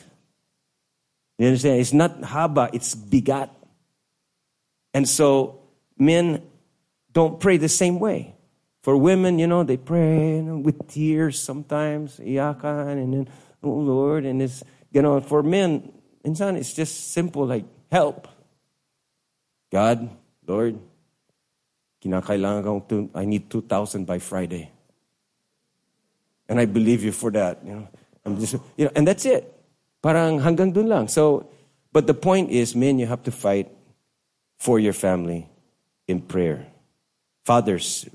You 1.39 1.49
understand? 1.49 1.81
It's 1.81 1.93
not 1.93 2.21
haba, 2.21 2.71
it's 2.73 2.95
bigat. 2.95 3.51
And 4.95 5.09
so 5.09 5.61
men 5.99 6.43
don't 7.12 7.41
pray 7.41 7.57
the 7.57 7.69
same 7.69 7.99
way. 7.99 8.36
For 8.87 8.96
women, 8.96 9.40
you 9.40 9.49
know, 9.49 9.64
they 9.64 9.79
pray 9.79 10.37
you 10.37 10.42
know, 10.46 10.59
with 10.59 10.87
tears 10.87 11.42
sometimes, 11.42 12.20
iyakan, 12.22 13.03
and 13.03 13.12
then, 13.12 13.29
oh 13.61 13.83
Lord, 13.83 14.25
and 14.25 14.40
it's, 14.40 14.62
you 14.92 15.03
know, 15.03 15.20
for 15.20 15.42
men, 15.42 15.90
insan, 16.25 16.55
it's 16.55 16.72
just 16.72 17.11
simple 17.11 17.44
like, 17.46 17.64
help. 17.90 18.29
God, 19.72 20.09
Lord, 20.46 20.79
kinakailangan 22.01 22.62
kong, 22.62 23.11
I 23.12 23.25
need 23.25 23.51
2,000 23.51 24.07
by 24.07 24.20
Friday. 24.20 24.70
And 26.49 26.61
I 26.61 26.66
believe 26.66 27.03
you 27.03 27.11
for 27.11 27.33
that. 27.33 27.66
You 27.66 27.75
know, 27.75 27.88
I'm 28.25 28.38
just, 28.38 28.55
you 28.77 28.85
know, 28.85 28.92
and 28.94 29.03
that's 29.03 29.27
it. 29.27 29.53
Parang 30.01 30.38
hanggang 30.38 30.72
dun 30.72 30.87
lang. 30.87 31.09
So, 31.09 31.51
but 31.90 32.07
the 32.07 32.14
point 32.14 32.51
is, 32.51 32.77
men, 32.77 33.01
you 33.01 33.07
have 33.07 33.25
to 33.25 33.33
fight 33.33 33.66
for 34.59 34.79
your 34.79 34.92
family 34.92 35.51
in 36.07 36.20
prayer. 36.20 36.68
Fathers, 37.42 38.07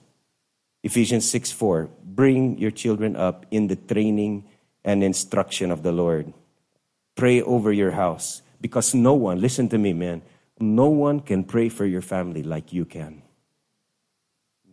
Ephesians 0.83 1.29
6 1.29 1.51
4, 1.51 1.89
bring 2.03 2.57
your 2.57 2.71
children 2.71 3.15
up 3.15 3.45
in 3.51 3.67
the 3.67 3.75
training 3.75 4.45
and 4.83 5.03
instruction 5.03 5.71
of 5.71 5.83
the 5.83 5.91
Lord. 5.91 6.33
Pray 7.15 7.41
over 7.41 7.71
your 7.71 7.91
house 7.91 8.41
because 8.59 8.93
no 8.93 9.13
one, 9.13 9.39
listen 9.39 9.69
to 9.69 9.77
me, 9.77 9.93
man, 9.93 10.21
no 10.59 10.87
one 10.87 11.19
can 11.19 11.43
pray 11.43 11.69
for 11.69 11.85
your 11.85 12.01
family 12.01 12.43
like 12.43 12.73
you 12.73 12.85
can. 12.85 13.21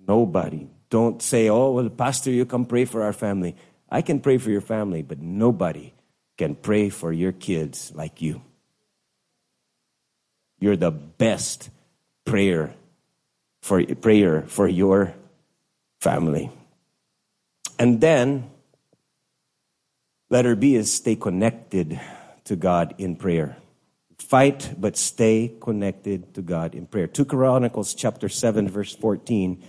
Nobody. 0.06 0.68
Don't 0.90 1.20
say, 1.20 1.50
oh, 1.50 1.72
well, 1.72 1.90
Pastor, 1.90 2.30
you 2.30 2.46
come 2.46 2.64
pray 2.64 2.86
for 2.86 3.02
our 3.02 3.12
family. 3.12 3.56
I 3.90 4.00
can 4.00 4.20
pray 4.20 4.38
for 4.38 4.50
your 4.50 4.62
family, 4.62 5.02
but 5.02 5.20
nobody 5.20 5.92
can 6.38 6.54
pray 6.54 6.88
for 6.88 7.12
your 7.12 7.32
kids 7.32 7.92
like 7.94 8.22
you. 8.22 8.40
You're 10.60 10.76
the 10.76 10.90
best 10.90 11.70
prayer 12.24 12.74
for 13.60 13.84
prayer 13.96 14.42
for 14.46 14.68
your 14.68 15.14
family. 16.00 16.50
And 17.78 18.00
then 18.00 18.50
letter 20.30 20.56
B 20.56 20.74
is 20.74 20.92
stay 20.92 21.16
connected 21.16 22.00
to 22.44 22.56
God 22.56 22.94
in 22.98 23.16
prayer. 23.16 23.56
Fight, 24.18 24.74
but 24.76 24.96
stay 24.96 25.54
connected 25.61 26.34
to 26.34 26.42
God 26.42 26.74
in 26.74 26.87
prayer. 26.87 27.06
2 27.06 27.24
Chronicles 27.24 27.94
chapter 27.94 28.28
7, 28.28 28.68
verse 28.68 28.94
14 28.94 29.62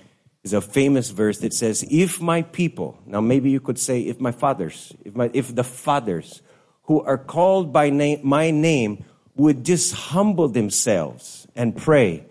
is 0.43 0.53
a 0.53 0.61
famous 0.61 1.09
verse 1.09 1.39
that 1.39 1.53
says, 1.53 1.85
If 1.89 2.19
my 2.19 2.41
people, 2.41 2.99
now 3.05 3.21
maybe 3.21 3.51
you 3.51 3.59
could 3.59 3.77
say, 3.77 4.01
if 4.01 4.19
my 4.19 4.31
fathers, 4.31 4.93
if, 5.05 5.15
my, 5.15 5.29
if 5.33 5.53
the 5.53 5.63
fathers 5.63 6.41
who 6.83 7.01
are 7.01 7.17
called 7.17 7.71
by 7.71 7.89
name, 7.89 8.21
my 8.23 8.49
name 8.49 9.05
would 9.35 9.63
just 9.63 9.93
humble 9.93 10.47
themselves 10.47 11.47
and 11.55 11.75
pray 11.77 12.25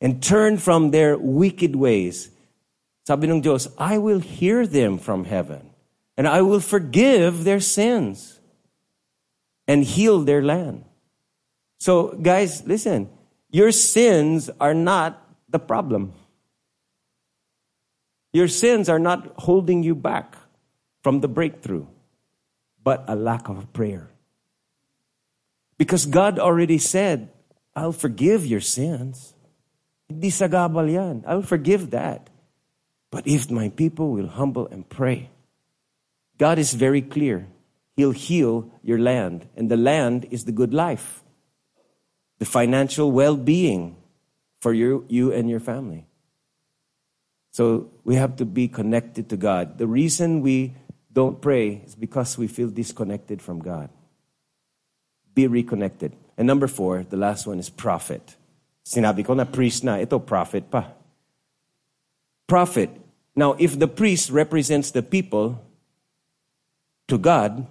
and 0.00 0.22
turn 0.22 0.58
from 0.58 0.90
their 0.90 1.16
wicked 1.16 1.76
ways, 1.76 2.30
sabi 3.04 3.28
ng 3.28 3.42
Diyos, 3.42 3.68
I 3.78 3.98
will 3.98 4.20
hear 4.20 4.66
them 4.66 4.98
from 4.98 5.24
heaven 5.24 5.70
and 6.16 6.28
I 6.28 6.42
will 6.42 6.60
forgive 6.60 7.44
their 7.44 7.60
sins 7.60 8.40
and 9.66 9.84
heal 9.84 10.20
their 10.20 10.42
land. 10.42 10.84
So, 11.78 12.12
guys, 12.12 12.66
listen, 12.66 13.08
your 13.50 13.72
sins 13.72 14.50
are 14.60 14.74
not 14.74 15.16
the 15.48 15.58
problem. 15.58 16.12
Your 18.32 18.48
sins 18.48 18.88
are 18.88 18.98
not 18.98 19.32
holding 19.38 19.82
you 19.82 19.94
back 19.94 20.36
from 21.02 21.20
the 21.20 21.28
breakthrough, 21.28 21.86
but 22.82 23.04
a 23.08 23.16
lack 23.16 23.48
of 23.48 23.72
prayer. 23.72 24.10
Because 25.78 26.04
God 26.04 26.38
already 26.38 26.78
said, 26.78 27.30
I'll 27.74 27.96
forgive 27.96 28.44
your 28.44 28.60
sins. 28.60 29.34
Hindi 30.08 30.28
sagabal 30.28 30.92
yan. 30.92 31.24
I'll 31.26 31.42
forgive 31.42 31.90
that. 31.90 32.28
But 33.10 33.26
if 33.26 33.50
my 33.50 33.68
people 33.70 34.12
will 34.12 34.28
humble 34.28 34.68
and 34.68 34.88
pray, 34.88 35.30
God 36.38 36.58
is 36.58 36.74
very 36.74 37.02
clear. 37.02 37.48
He'll 37.96 38.12
heal 38.12 38.70
your 38.82 38.98
land, 38.98 39.48
and 39.56 39.70
the 39.70 39.76
land 39.76 40.26
is 40.30 40.44
the 40.44 40.52
good 40.52 40.72
life, 40.72 41.22
the 42.38 42.46
financial 42.46 43.12
well 43.12 43.36
being 43.36 43.96
for 44.60 44.72
you, 44.72 45.04
you 45.08 45.32
and 45.32 45.50
your 45.50 45.60
family. 45.60 46.06
So 47.50 47.90
we 48.04 48.14
have 48.14 48.36
to 48.36 48.44
be 48.44 48.68
connected 48.68 49.28
to 49.30 49.36
God. 49.36 49.78
The 49.78 49.86
reason 49.86 50.40
we 50.40 50.74
don't 51.12 51.40
pray 51.40 51.82
is 51.84 51.94
because 51.94 52.38
we 52.38 52.46
feel 52.46 52.70
disconnected 52.70 53.42
from 53.42 53.58
God. 53.58 53.90
Be 55.34 55.46
reconnected. 55.46 56.14
And 56.38 56.46
number 56.46 56.68
four, 56.68 57.02
the 57.02 57.16
last 57.16 57.46
one 57.46 57.58
is 57.58 57.68
prophet. 57.68 58.36
Sinabi 58.86 59.24
ko 59.26 59.34
na 59.34 59.44
priest 59.44 59.84
na, 59.84 59.96
ito 59.96 60.18
prophet 60.20 60.70
pa. 60.70 60.92
Prophet. 62.46 62.90
Now, 63.34 63.54
if 63.58 63.78
the 63.78 63.88
priest 63.88 64.30
represents 64.30 64.90
the 64.90 65.02
people 65.02 65.62
to 67.08 67.18
God, 67.18 67.66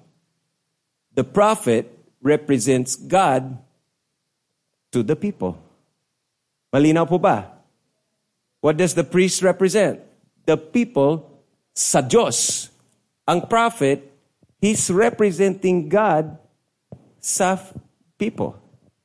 the 1.14 1.24
prophet 1.24 1.92
represents 2.22 2.96
God 2.96 3.58
to 4.92 5.04
the 5.04 5.16
people. 5.16 5.58
Malinaw 6.74 7.08
po 7.08 7.18
ba? 7.18 7.52
What 8.62 8.78
does 8.78 8.94
the 8.94 9.04
priest 9.04 9.42
represent? 9.42 10.00
The 10.46 10.58
people 10.58 11.42
sa 11.74 12.02
Diyos. 12.02 12.70
Ang 13.28 13.48
prophet, 13.48 14.04
he's 14.60 14.90
representing 14.92 15.88
God 15.88 16.38
sa 17.20 17.60
people. 18.18 18.58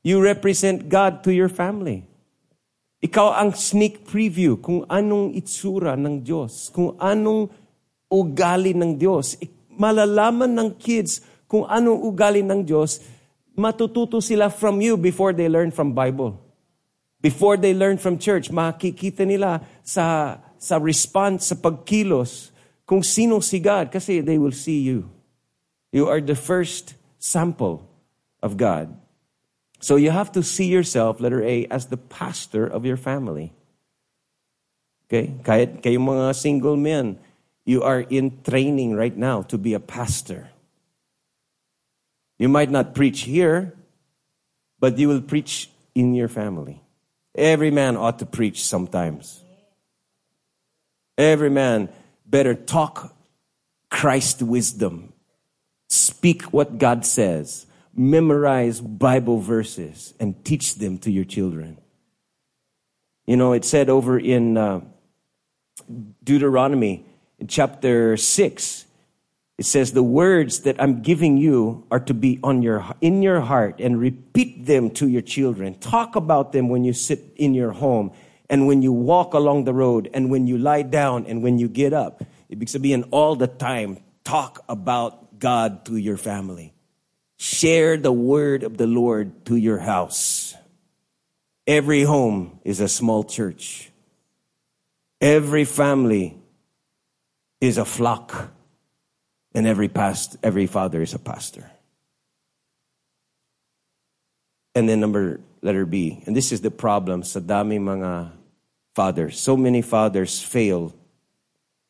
You 0.03 0.21
represent 0.21 0.89
God 0.89 1.23
to 1.23 1.33
your 1.33 1.49
family. 1.49 2.05
Ikaw 3.05 3.37
ang 3.37 3.53
sneak 3.53 4.01
preview 4.09 4.57
kung 4.57 4.81
anong 4.89 5.37
itsura 5.37 5.93
ng 5.93 6.25
Diyos, 6.25 6.73
kung 6.73 6.97
anong 6.97 7.53
ugali 8.09 8.73
ng 8.73 8.97
Diyos. 8.97 9.37
Malalaman 9.77 10.49
ng 10.57 10.69
kids 10.81 11.21
kung 11.45 11.69
anong 11.69 12.01
ugali 12.01 12.41
ng 12.41 12.65
Diyos, 12.65 13.05
matututo 13.53 14.17
sila 14.25 14.49
from 14.49 14.81
you 14.81 14.97
before 14.97 15.37
they 15.37 15.45
learn 15.45 15.69
from 15.69 15.93
Bible. 15.93 16.41
Before 17.21 17.61
they 17.61 17.77
learn 17.77 18.01
from 18.01 18.17
church, 18.17 18.49
makikita 18.49 19.21
nila 19.21 19.61
sa, 19.85 20.37
sa 20.57 20.81
response, 20.81 21.53
sa 21.53 21.55
pagkilos, 21.61 22.49
kung 22.89 23.05
sino 23.05 23.37
si 23.37 23.61
God 23.61 23.93
kasi 23.93 24.25
they 24.25 24.41
will 24.41 24.53
see 24.53 24.81
you. 24.81 25.09
You 25.93 26.09
are 26.09 26.21
the 26.21 26.37
first 26.37 26.97
sample 27.21 27.85
of 28.41 28.57
God. 28.57 29.04
So 29.79 29.95
you 29.95 30.11
have 30.11 30.31
to 30.33 30.43
see 30.43 30.65
yourself, 30.65 31.19
letter 31.19 31.43
A, 31.43 31.65
as 31.67 31.87
the 31.87 31.97
pastor 31.97 32.65
of 32.65 32.85
your 32.85 32.97
family. 32.97 33.53
Okay? 35.07 35.33
Kahit 35.43 35.81
kayong 35.81 36.07
mga 36.07 36.35
single 36.35 36.75
men, 36.75 37.19
you 37.65 37.83
are 37.83 38.01
in 38.01 38.41
training 38.43 38.95
right 38.95 39.15
now 39.15 39.41
to 39.43 39.57
be 39.57 39.73
a 39.73 39.79
pastor. 39.79 40.49
You 42.37 42.49
might 42.49 42.69
not 42.69 42.95
preach 42.95 43.21
here, 43.21 43.73
but 44.79 44.97
you 44.97 45.07
will 45.07 45.21
preach 45.21 45.69
in 45.93 46.13
your 46.13 46.27
family. 46.27 46.81
Every 47.33 47.71
man 47.71 47.97
ought 47.97 48.19
to 48.19 48.25
preach 48.25 48.63
sometimes. 48.63 49.43
Every 51.17 51.49
man 51.49 51.89
better 52.25 52.55
talk 52.55 53.15
Christ 53.89 54.41
wisdom. 54.41 55.13
Speak 55.87 56.43
what 56.53 56.77
God 56.77 57.05
says. 57.05 57.65
Memorize 57.95 58.81
Bible 58.81 59.39
verses 59.39 60.13
and 60.19 60.43
teach 60.43 60.75
them 60.75 60.97
to 60.99 61.11
your 61.11 61.25
children. 61.25 61.77
You 63.25 63.37
know, 63.37 63.53
it 63.53 63.65
said 63.65 63.89
over 63.89 64.19
in 64.19 64.57
uh, 64.57 64.81
Deuteronomy, 66.23 67.05
in 67.39 67.47
chapter 67.47 68.17
6, 68.17 68.85
it 69.57 69.65
says 69.65 69.93
the 69.93 70.03
words 70.03 70.61
that 70.61 70.81
I'm 70.81 71.01
giving 71.01 71.37
you 71.37 71.87
are 71.89 72.01
to 72.01 72.13
be 72.13 72.39
on 72.43 72.61
your 72.61 72.85
in 72.99 73.21
your 73.21 73.39
heart 73.39 73.79
and 73.79 73.99
repeat 73.99 74.65
them 74.65 74.89
to 74.99 75.07
your 75.07 75.21
children. 75.21 75.75
Talk 75.75 76.17
about 76.17 76.51
them 76.51 76.67
when 76.67 76.83
you 76.83 76.91
sit 76.91 77.23
in 77.37 77.53
your 77.53 77.71
home 77.71 78.11
and 78.49 78.67
when 78.67 78.81
you 78.81 78.91
walk 78.91 79.33
along 79.33 79.63
the 79.63 79.73
road 79.73 80.09
and 80.13 80.29
when 80.29 80.45
you 80.45 80.57
lie 80.57 80.81
down 80.83 81.25
and 81.25 81.41
when 81.41 81.57
you 81.57 81.69
get 81.69 81.93
up. 81.93 82.21
It 82.49 82.59
Ibig 82.59 82.67
sabihin 82.67 83.07
all 83.11 83.35
the 83.35 83.47
time 83.47 84.03
talk 84.25 84.63
about 84.67 85.39
God 85.39 85.85
to 85.85 85.95
your 85.95 86.17
family. 86.17 86.74
Share 87.45 87.95
the 87.95 88.11
word 88.11 88.63
of 88.63 88.75
the 88.75 88.87
Lord 88.87 89.45
to 89.45 89.55
your 89.55 89.77
house. 89.77 90.55
Every 91.67 92.01
home 92.01 92.59
is 92.63 92.79
a 92.79 92.87
small 92.87 93.23
church. 93.23 93.91
Every 95.21 95.63
family 95.63 96.41
is 97.61 97.77
a 97.77 97.85
flock 97.85 98.49
and 99.53 99.67
every 99.67 99.87
past 99.87 100.37
every 100.41 100.65
father 100.65 101.03
is 101.03 101.13
a 101.13 101.19
pastor. 101.19 101.69
And 104.73 104.89
then 104.89 104.99
number 104.99 105.39
letter 105.61 105.85
B. 105.85 106.23
And 106.25 106.35
this 106.35 106.51
is 106.51 106.61
the 106.61 106.71
problem 106.71 107.21
sa 107.21 107.41
dami 107.41 107.77
mga 107.77 108.31
fathers. 108.95 109.39
So 109.39 109.55
many 109.55 109.83
fathers 109.83 110.41
fail 110.41 110.95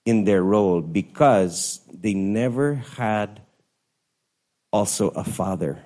in 0.03 0.25
their 0.25 0.43
role 0.43 0.81
because 0.81 1.79
they 1.87 2.13
never 2.13 2.75
had 2.99 3.39
also 4.75 5.07
a 5.15 5.23
father 5.23 5.79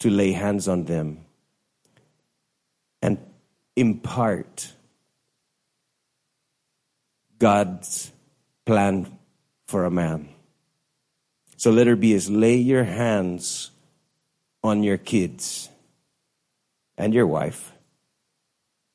to 0.00 0.08
lay 0.08 0.32
hands 0.32 0.64
on 0.68 0.88
them 0.88 1.20
and 3.04 3.20
impart 3.76 4.72
God's 7.38 8.10
plan 8.64 9.04
for 9.68 9.84
a 9.84 9.90
man. 9.90 10.32
So 11.58 11.68
let 11.68 11.84
letter 11.84 11.96
B 11.96 12.16
is 12.16 12.30
lay 12.32 12.56
your 12.56 12.84
hands 12.84 13.70
on 14.64 14.82
your 14.82 14.96
kids 14.96 15.68
and 16.96 17.12
your 17.12 17.26
wife 17.26 17.76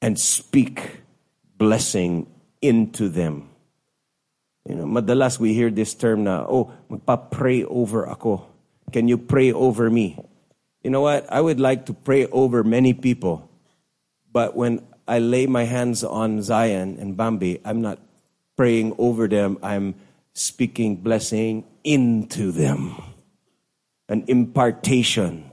and 0.02 0.18
speak 0.18 1.06
blessing 1.62 2.26
into 2.60 3.10
them. 3.10 3.54
You 4.66 4.74
know, 4.74 4.86
madalas 4.90 5.38
we 5.38 5.54
hear 5.54 5.70
this 5.70 5.94
term 5.94 6.24
na, 6.24 6.42
oh, 6.50 6.74
magpa-pray 6.90 7.66
over 7.66 8.10
ako. 8.10 8.55
Can 8.96 9.10
you 9.10 9.18
pray 9.18 9.52
over 9.52 9.92
me? 9.92 10.18
You 10.82 10.90
know 10.90 11.02
what? 11.02 11.28
I 11.28 11.42
would 11.42 11.60
like 11.60 11.88
to 11.88 11.94
pray 11.94 12.28
over 12.28 12.64
many 12.64 12.94
people. 12.94 13.52
But 14.32 14.56
when 14.56 14.88
I 15.06 15.20
lay 15.20 15.48
my 15.48 15.66
hands 15.66 16.02
on 16.02 16.42
Zion 16.42 16.96
and 16.98 17.18
Bambi, 17.18 17.60
I'm 17.66 17.82
not 17.82 18.00
praying 18.56 18.96
over 18.98 19.28
them. 19.28 19.60
I'm 19.62 19.96
speaking 20.32 20.96
blessing 20.96 21.66
into 21.84 22.54
them. 22.54 22.96
An 24.08 24.24
impartation. 24.30 25.52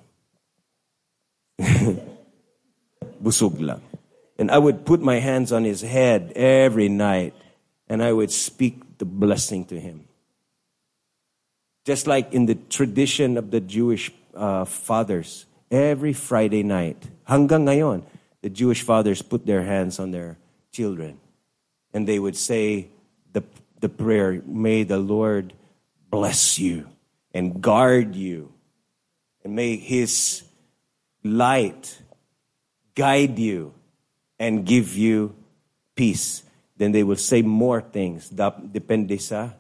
Busog 1.59 3.59
lang. 3.59 3.83
And 4.39 4.53
I 4.53 4.59
would 4.59 4.87
put 4.87 5.03
my 5.03 5.19
hands 5.19 5.51
on 5.51 5.65
his 5.65 5.81
head 5.81 6.33
every 6.37 6.89
night 6.89 7.35
and 7.89 8.05
I 8.05 8.13
would 8.13 8.31
speak 8.31 8.99
the 8.99 9.05
blessing 9.05 9.65
to 9.65 9.81
him. 9.81 10.07
Just 11.85 12.07
like 12.07 12.33
in 12.33 12.47
the 12.47 12.55
tradition 12.55 13.37
of 13.37 13.51
the 13.51 13.61
Jewish 13.61 14.13
uh, 14.35 14.65
fathers, 14.65 15.47
every 15.71 16.13
Friday 16.13 16.63
night, 16.63 17.11
hanggang 17.27 17.67
ngayon, 17.67 18.07
the 18.41 18.51
Jewish 18.51 18.83
fathers 18.83 19.23
put 19.23 19.47
their 19.47 19.63
hands 19.63 19.99
on 19.99 20.11
their 20.11 20.39
children 20.71 21.19
and 21.93 22.07
they 22.07 22.19
would 22.19 22.37
say 22.37 22.89
the 23.33 23.43
the 23.81 23.89
prayer, 23.89 24.41
may 24.47 24.85
the 24.85 24.99
Lord 24.99 25.53
bless 26.11 26.59
you 26.59 26.87
and 27.35 27.61
guard 27.61 28.15
you, 28.15 28.53
and 29.43 29.57
may 29.57 29.77
His 29.77 30.43
light 31.25 31.99
guide 32.95 33.39
you 33.39 33.75
and 34.39 34.65
give 34.65 34.95
you 34.97 35.35
peace. 35.95 36.43
Then 36.77 36.93
they 36.93 37.03
will 37.03 37.19
say 37.19 37.43
more 37.43 37.81
things. 37.81 38.31
Depende 38.31 39.21
sa 39.21 39.51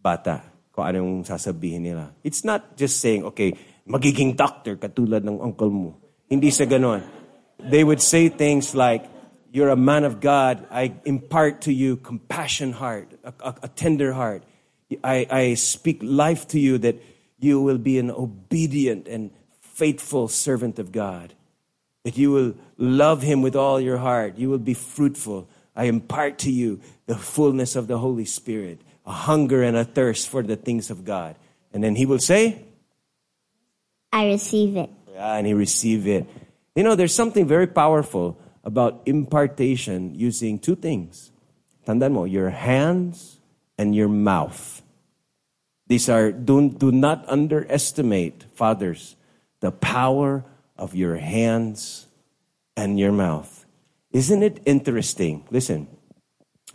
bata 0.00 0.55
kung 0.76 0.84
anong 0.84 1.24
sasabihin 1.24 1.88
nila. 1.88 2.12
It's 2.20 2.44
not 2.44 2.76
just 2.76 3.00
saying, 3.00 3.24
okay, 3.32 3.56
magiging 3.88 4.36
doctor 4.36 4.76
katulad 4.76 5.24
ng 5.24 5.40
uncle 5.40 5.72
mo. 5.72 5.96
Hindi 6.28 6.52
sa 6.52 6.68
ganon. 6.68 7.00
They 7.56 7.80
would 7.80 8.04
say 8.04 8.28
things 8.28 8.76
like, 8.76 9.08
You're 9.56 9.70
a 9.70 9.76
man 9.76 10.04
of 10.04 10.20
God. 10.20 10.66
I 10.70 10.92
impart 11.06 11.62
to 11.62 11.72
you 11.72 11.96
compassion 11.96 12.72
heart, 12.72 13.08
a, 13.24 13.32
a, 13.40 13.54
a 13.62 13.68
tender 13.68 14.12
heart. 14.12 14.44
I, 15.02 15.26
I 15.30 15.54
speak 15.54 16.00
life 16.02 16.46
to 16.48 16.60
you 16.60 16.76
that 16.84 17.00
you 17.38 17.62
will 17.62 17.78
be 17.78 17.98
an 17.98 18.10
obedient 18.10 19.08
and 19.08 19.30
faithful 19.60 20.28
servant 20.28 20.78
of 20.78 20.92
God. 20.92 21.32
That 22.04 22.18
you 22.18 22.32
will 22.32 22.54
love 22.76 23.22
Him 23.22 23.40
with 23.40 23.56
all 23.56 23.80
your 23.80 23.96
heart. 23.96 24.36
You 24.36 24.50
will 24.50 24.60
be 24.60 24.74
fruitful. 24.74 25.48
I 25.74 25.84
impart 25.84 26.36
to 26.40 26.50
you 26.50 26.80
the 27.06 27.16
fullness 27.16 27.76
of 27.76 27.86
the 27.86 27.96
Holy 27.96 28.26
Spirit, 28.26 28.80
a 29.06 29.12
hunger 29.12 29.62
and 29.62 29.76
a 29.76 29.84
thirst 29.84 30.28
for 30.28 30.42
the 30.42 30.56
things 30.56 30.90
of 30.90 31.04
God. 31.04 31.36
And 31.72 31.82
then 31.82 31.94
He 31.94 32.06
will 32.06 32.18
say, 32.18 32.64
I 34.12 34.26
receive 34.26 34.76
it. 34.76 34.90
Yeah, 35.12 35.34
and 35.36 35.46
He 35.46 35.54
receive 35.54 36.06
it. 36.06 36.26
You 36.74 36.82
know, 36.82 36.94
there's 36.94 37.14
something 37.14 37.46
very 37.46 37.66
powerful 37.66 38.38
about 38.64 39.02
impartation 39.06 40.14
using 40.14 40.58
two 40.58 40.74
things. 40.74 41.30
Tandaan 41.86 42.12
mo, 42.12 42.24
your 42.24 42.50
hands 42.50 43.38
and 43.78 43.94
your 43.94 44.08
mouth. 44.08 44.82
These 45.86 46.08
are, 46.08 46.32
do, 46.32 46.68
do 46.68 46.90
not 46.90 47.24
underestimate, 47.28 48.44
fathers, 48.54 49.14
the 49.60 49.70
power 49.70 50.44
of 50.76 50.94
your 50.94 51.16
hands 51.16 52.06
and 52.76 52.98
your 52.98 53.12
mouth. 53.12 53.64
Isn't 54.10 54.42
it 54.42 54.60
interesting? 54.66 55.44
Listen, 55.50 55.86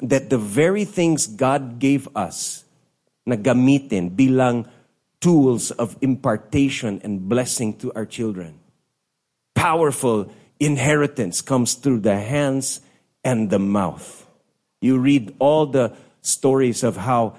that 0.01 0.29
the 0.29 0.37
very 0.37 0.85
things 0.85 1.27
God 1.27 1.79
gave 1.79 2.09
us 2.15 2.65
na 3.25 3.35
gamitin 3.35 4.15
bilang 4.15 4.65
tools 5.21 5.69
of 5.71 5.95
impartation 6.01 6.99
and 7.03 7.29
blessing 7.29 7.77
to 7.77 7.93
our 7.93 8.05
children. 8.05 8.59
Powerful 9.53 10.31
inheritance 10.59 11.41
comes 11.41 11.75
through 11.75 11.99
the 11.99 12.17
hands 12.17 12.81
and 13.23 13.49
the 13.49 13.59
mouth. 13.59 14.25
You 14.81 14.97
read 14.97 15.35
all 15.37 15.67
the 15.67 15.93
stories 16.21 16.83
of 16.83 16.97
how 16.97 17.37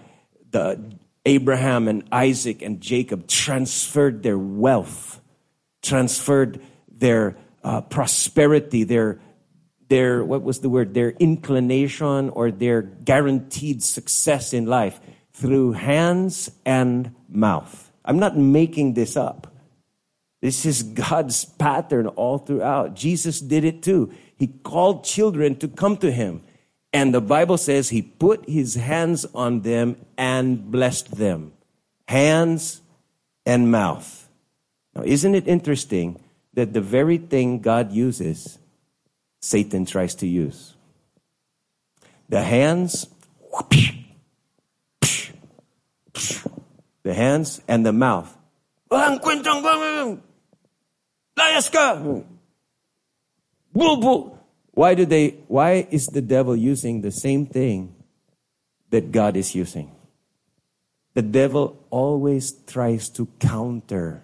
the 0.50 0.78
Abraham 1.26 1.88
and 1.88 2.04
Isaac 2.10 2.62
and 2.62 2.80
Jacob 2.80 3.26
transferred 3.26 4.22
their 4.22 4.38
wealth, 4.38 5.20
transferred 5.82 6.60
their 6.90 7.36
uh, 7.64 7.80
prosperity, 7.80 8.84
their 8.84 9.18
their 9.92 10.24
what 10.24 10.40
was 10.40 10.60
the 10.60 10.70
word 10.70 10.94
their 10.94 11.10
inclination 11.10 12.30
or 12.30 12.50
their 12.50 12.80
guaranteed 12.80 13.82
success 13.82 14.54
in 14.54 14.64
life 14.64 14.98
through 15.34 15.72
hands 15.72 16.50
and 16.64 17.14
mouth. 17.28 17.92
I'm 18.02 18.18
not 18.18 18.34
making 18.34 18.94
this 18.94 19.18
up. 19.18 19.52
This 20.40 20.64
is 20.64 20.82
God's 20.82 21.44
pattern 21.44 22.06
all 22.06 22.38
throughout. 22.38 22.94
Jesus 22.94 23.38
did 23.38 23.64
it 23.64 23.82
too. 23.82 24.10
He 24.38 24.46
called 24.46 25.04
children 25.04 25.56
to 25.56 25.68
come 25.68 25.98
to 25.98 26.10
him. 26.10 26.42
And 26.94 27.12
the 27.12 27.20
Bible 27.20 27.58
says 27.58 27.90
he 27.90 28.00
put 28.00 28.48
his 28.48 28.76
hands 28.76 29.26
on 29.34 29.60
them 29.60 29.96
and 30.16 30.70
blessed 30.72 31.16
them. 31.16 31.52
Hands 32.08 32.80
and 33.44 33.70
mouth. 33.70 34.26
Now, 34.94 35.02
isn't 35.04 35.34
it 35.34 35.46
interesting 35.46 36.18
that 36.54 36.72
the 36.72 36.80
very 36.80 37.18
thing 37.18 37.60
God 37.60 37.92
uses, 37.92 38.58
Satan 39.42 39.84
tries 39.84 40.14
to 40.16 40.26
use? 40.26 40.74
The 42.28 42.42
hands, 42.42 43.06
the 47.02 47.12
hands 47.12 47.60
and 47.66 47.84
the 47.84 47.92
mouth. 47.92 48.34
Why 54.74 54.94
do 54.94 55.04
they 55.04 55.28
why 55.48 55.86
is 55.90 56.06
the 56.06 56.22
devil 56.22 56.56
using 56.56 57.02
the 57.02 57.10
same 57.10 57.44
thing 57.46 57.94
that 58.90 59.12
God 59.12 59.36
is 59.36 59.54
using? 59.54 59.90
The 61.14 61.22
devil 61.22 61.84
always 61.90 62.52
tries 62.52 63.10
to 63.10 63.26
counter 63.38 64.22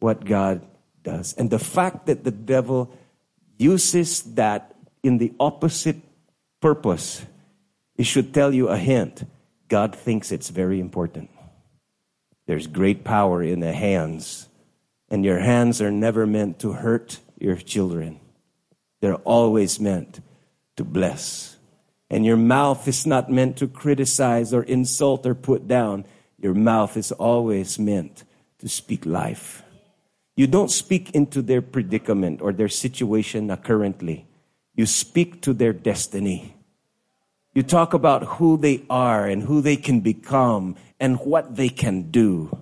what 0.00 0.24
God 0.24 0.66
does. 1.02 1.32
And 1.38 1.48
the 1.48 1.58
fact 1.58 2.06
that 2.06 2.24
the 2.24 2.30
devil 2.30 2.92
uses 3.58 4.22
that 4.34 4.74
in 5.02 5.18
the 5.18 5.32
opposite 5.38 5.98
purpose, 6.60 7.26
it 7.96 8.04
should 8.04 8.32
tell 8.32 8.54
you 8.54 8.68
a 8.68 8.78
hint. 8.78 9.24
God 9.68 9.94
thinks 9.94 10.32
it's 10.32 10.48
very 10.48 10.80
important. 10.80 11.28
There's 12.46 12.66
great 12.66 13.04
power 13.04 13.42
in 13.42 13.60
the 13.60 13.72
hands, 13.72 14.48
and 15.10 15.24
your 15.24 15.40
hands 15.40 15.82
are 15.82 15.90
never 15.90 16.26
meant 16.26 16.60
to 16.60 16.72
hurt 16.72 17.18
your 17.38 17.56
children. 17.56 18.20
They're 19.00 19.16
always 19.16 19.78
meant 19.78 20.20
to 20.76 20.84
bless. 20.84 21.56
And 22.10 22.24
your 22.24 22.38
mouth 22.38 22.88
is 22.88 23.06
not 23.06 23.30
meant 23.30 23.58
to 23.58 23.68
criticize 23.68 24.54
or 24.54 24.62
insult 24.62 25.26
or 25.26 25.34
put 25.34 25.68
down. 25.68 26.06
Your 26.38 26.54
mouth 26.54 26.96
is 26.96 27.12
always 27.12 27.78
meant 27.78 28.24
to 28.60 28.68
speak 28.68 29.04
life. 29.04 29.62
You 30.38 30.46
don't 30.46 30.70
speak 30.70 31.10
into 31.16 31.42
their 31.42 31.60
predicament 31.60 32.40
or 32.40 32.52
their 32.52 32.68
situation 32.68 33.50
currently. 33.56 34.24
You 34.76 34.86
speak 34.86 35.42
to 35.42 35.52
their 35.52 35.72
destiny. 35.72 36.54
You 37.54 37.64
talk 37.64 37.92
about 37.92 38.38
who 38.38 38.56
they 38.56 38.84
are 38.88 39.26
and 39.26 39.42
who 39.42 39.60
they 39.60 39.74
can 39.74 39.98
become 39.98 40.76
and 41.00 41.18
what 41.18 41.56
they 41.56 41.68
can 41.68 42.12
do. 42.12 42.56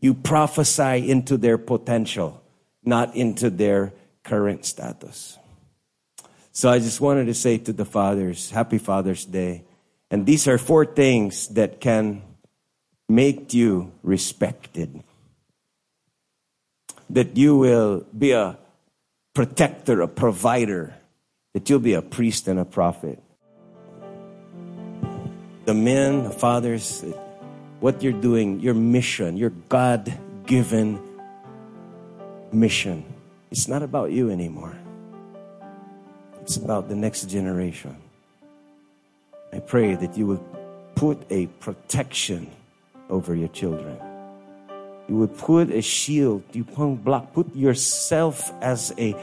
You 0.00 0.14
prophesy 0.14 1.08
into 1.08 1.36
their 1.36 1.58
potential, 1.58 2.42
not 2.82 3.14
into 3.14 3.50
their 3.50 3.92
current 4.24 4.64
status. 4.64 5.38
So 6.50 6.70
I 6.70 6.80
just 6.80 7.00
wanted 7.00 7.26
to 7.26 7.34
say 7.34 7.58
to 7.58 7.72
the 7.72 7.84
fathers, 7.84 8.50
Happy 8.50 8.78
Father's 8.78 9.24
Day. 9.24 9.62
And 10.10 10.26
these 10.26 10.48
are 10.48 10.58
four 10.58 10.84
things 10.86 11.46
that 11.54 11.80
can 11.80 12.22
make 13.08 13.54
you 13.54 13.92
respected. 14.02 15.04
That 17.10 17.36
you 17.36 17.56
will 17.56 18.06
be 18.16 18.32
a 18.32 18.56
protector, 19.34 20.00
a 20.00 20.08
provider, 20.08 20.94
that 21.54 21.68
you'll 21.68 21.80
be 21.80 21.94
a 21.94 22.02
priest 22.02 22.48
and 22.48 22.58
a 22.58 22.64
prophet. 22.64 23.22
The 25.64 25.74
men, 25.74 26.24
the 26.24 26.30
fathers, 26.30 27.04
what 27.80 28.02
you're 28.02 28.12
doing, 28.12 28.60
your 28.60 28.74
mission, 28.74 29.36
your 29.36 29.50
God 29.68 30.12
given 30.46 31.00
mission, 32.52 33.04
it's 33.50 33.66
not 33.68 33.82
about 33.82 34.12
you 34.12 34.30
anymore. 34.30 34.76
It's 36.42 36.56
about 36.56 36.88
the 36.88 36.96
next 36.96 37.28
generation. 37.28 37.96
I 39.52 39.58
pray 39.58 39.94
that 39.96 40.16
you 40.16 40.26
will 40.26 40.44
put 40.94 41.18
a 41.30 41.46
protection 41.46 42.50
over 43.08 43.34
your 43.34 43.48
children. 43.48 44.09
You 45.10 45.16
would 45.16 45.36
put 45.36 45.72
a 45.72 45.82
shield, 45.82 46.44
you 46.52 46.62
block, 46.62 47.32
put 47.34 47.56
yourself 47.56 48.52
as 48.62 48.94
a 48.96 49.16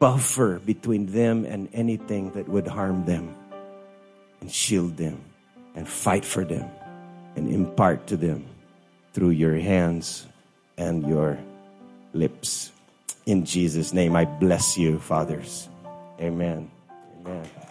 buffer 0.00 0.58
between 0.58 1.06
them 1.06 1.44
and 1.44 1.68
anything 1.72 2.32
that 2.32 2.48
would 2.48 2.66
harm 2.66 3.06
them, 3.06 3.32
and 4.40 4.50
shield 4.50 4.96
them, 4.96 5.22
and 5.76 5.86
fight 5.86 6.24
for 6.24 6.44
them, 6.44 6.68
and 7.36 7.46
impart 7.46 8.08
to 8.08 8.16
them 8.16 8.44
through 9.12 9.30
your 9.30 9.54
hands 9.54 10.26
and 10.76 11.06
your 11.06 11.38
lips. 12.12 12.72
In 13.24 13.44
Jesus' 13.44 13.94
name, 13.94 14.16
I 14.16 14.24
bless 14.24 14.76
you, 14.76 14.98
fathers. 14.98 15.68
Amen. 16.18 16.68
Amen. 17.24 17.63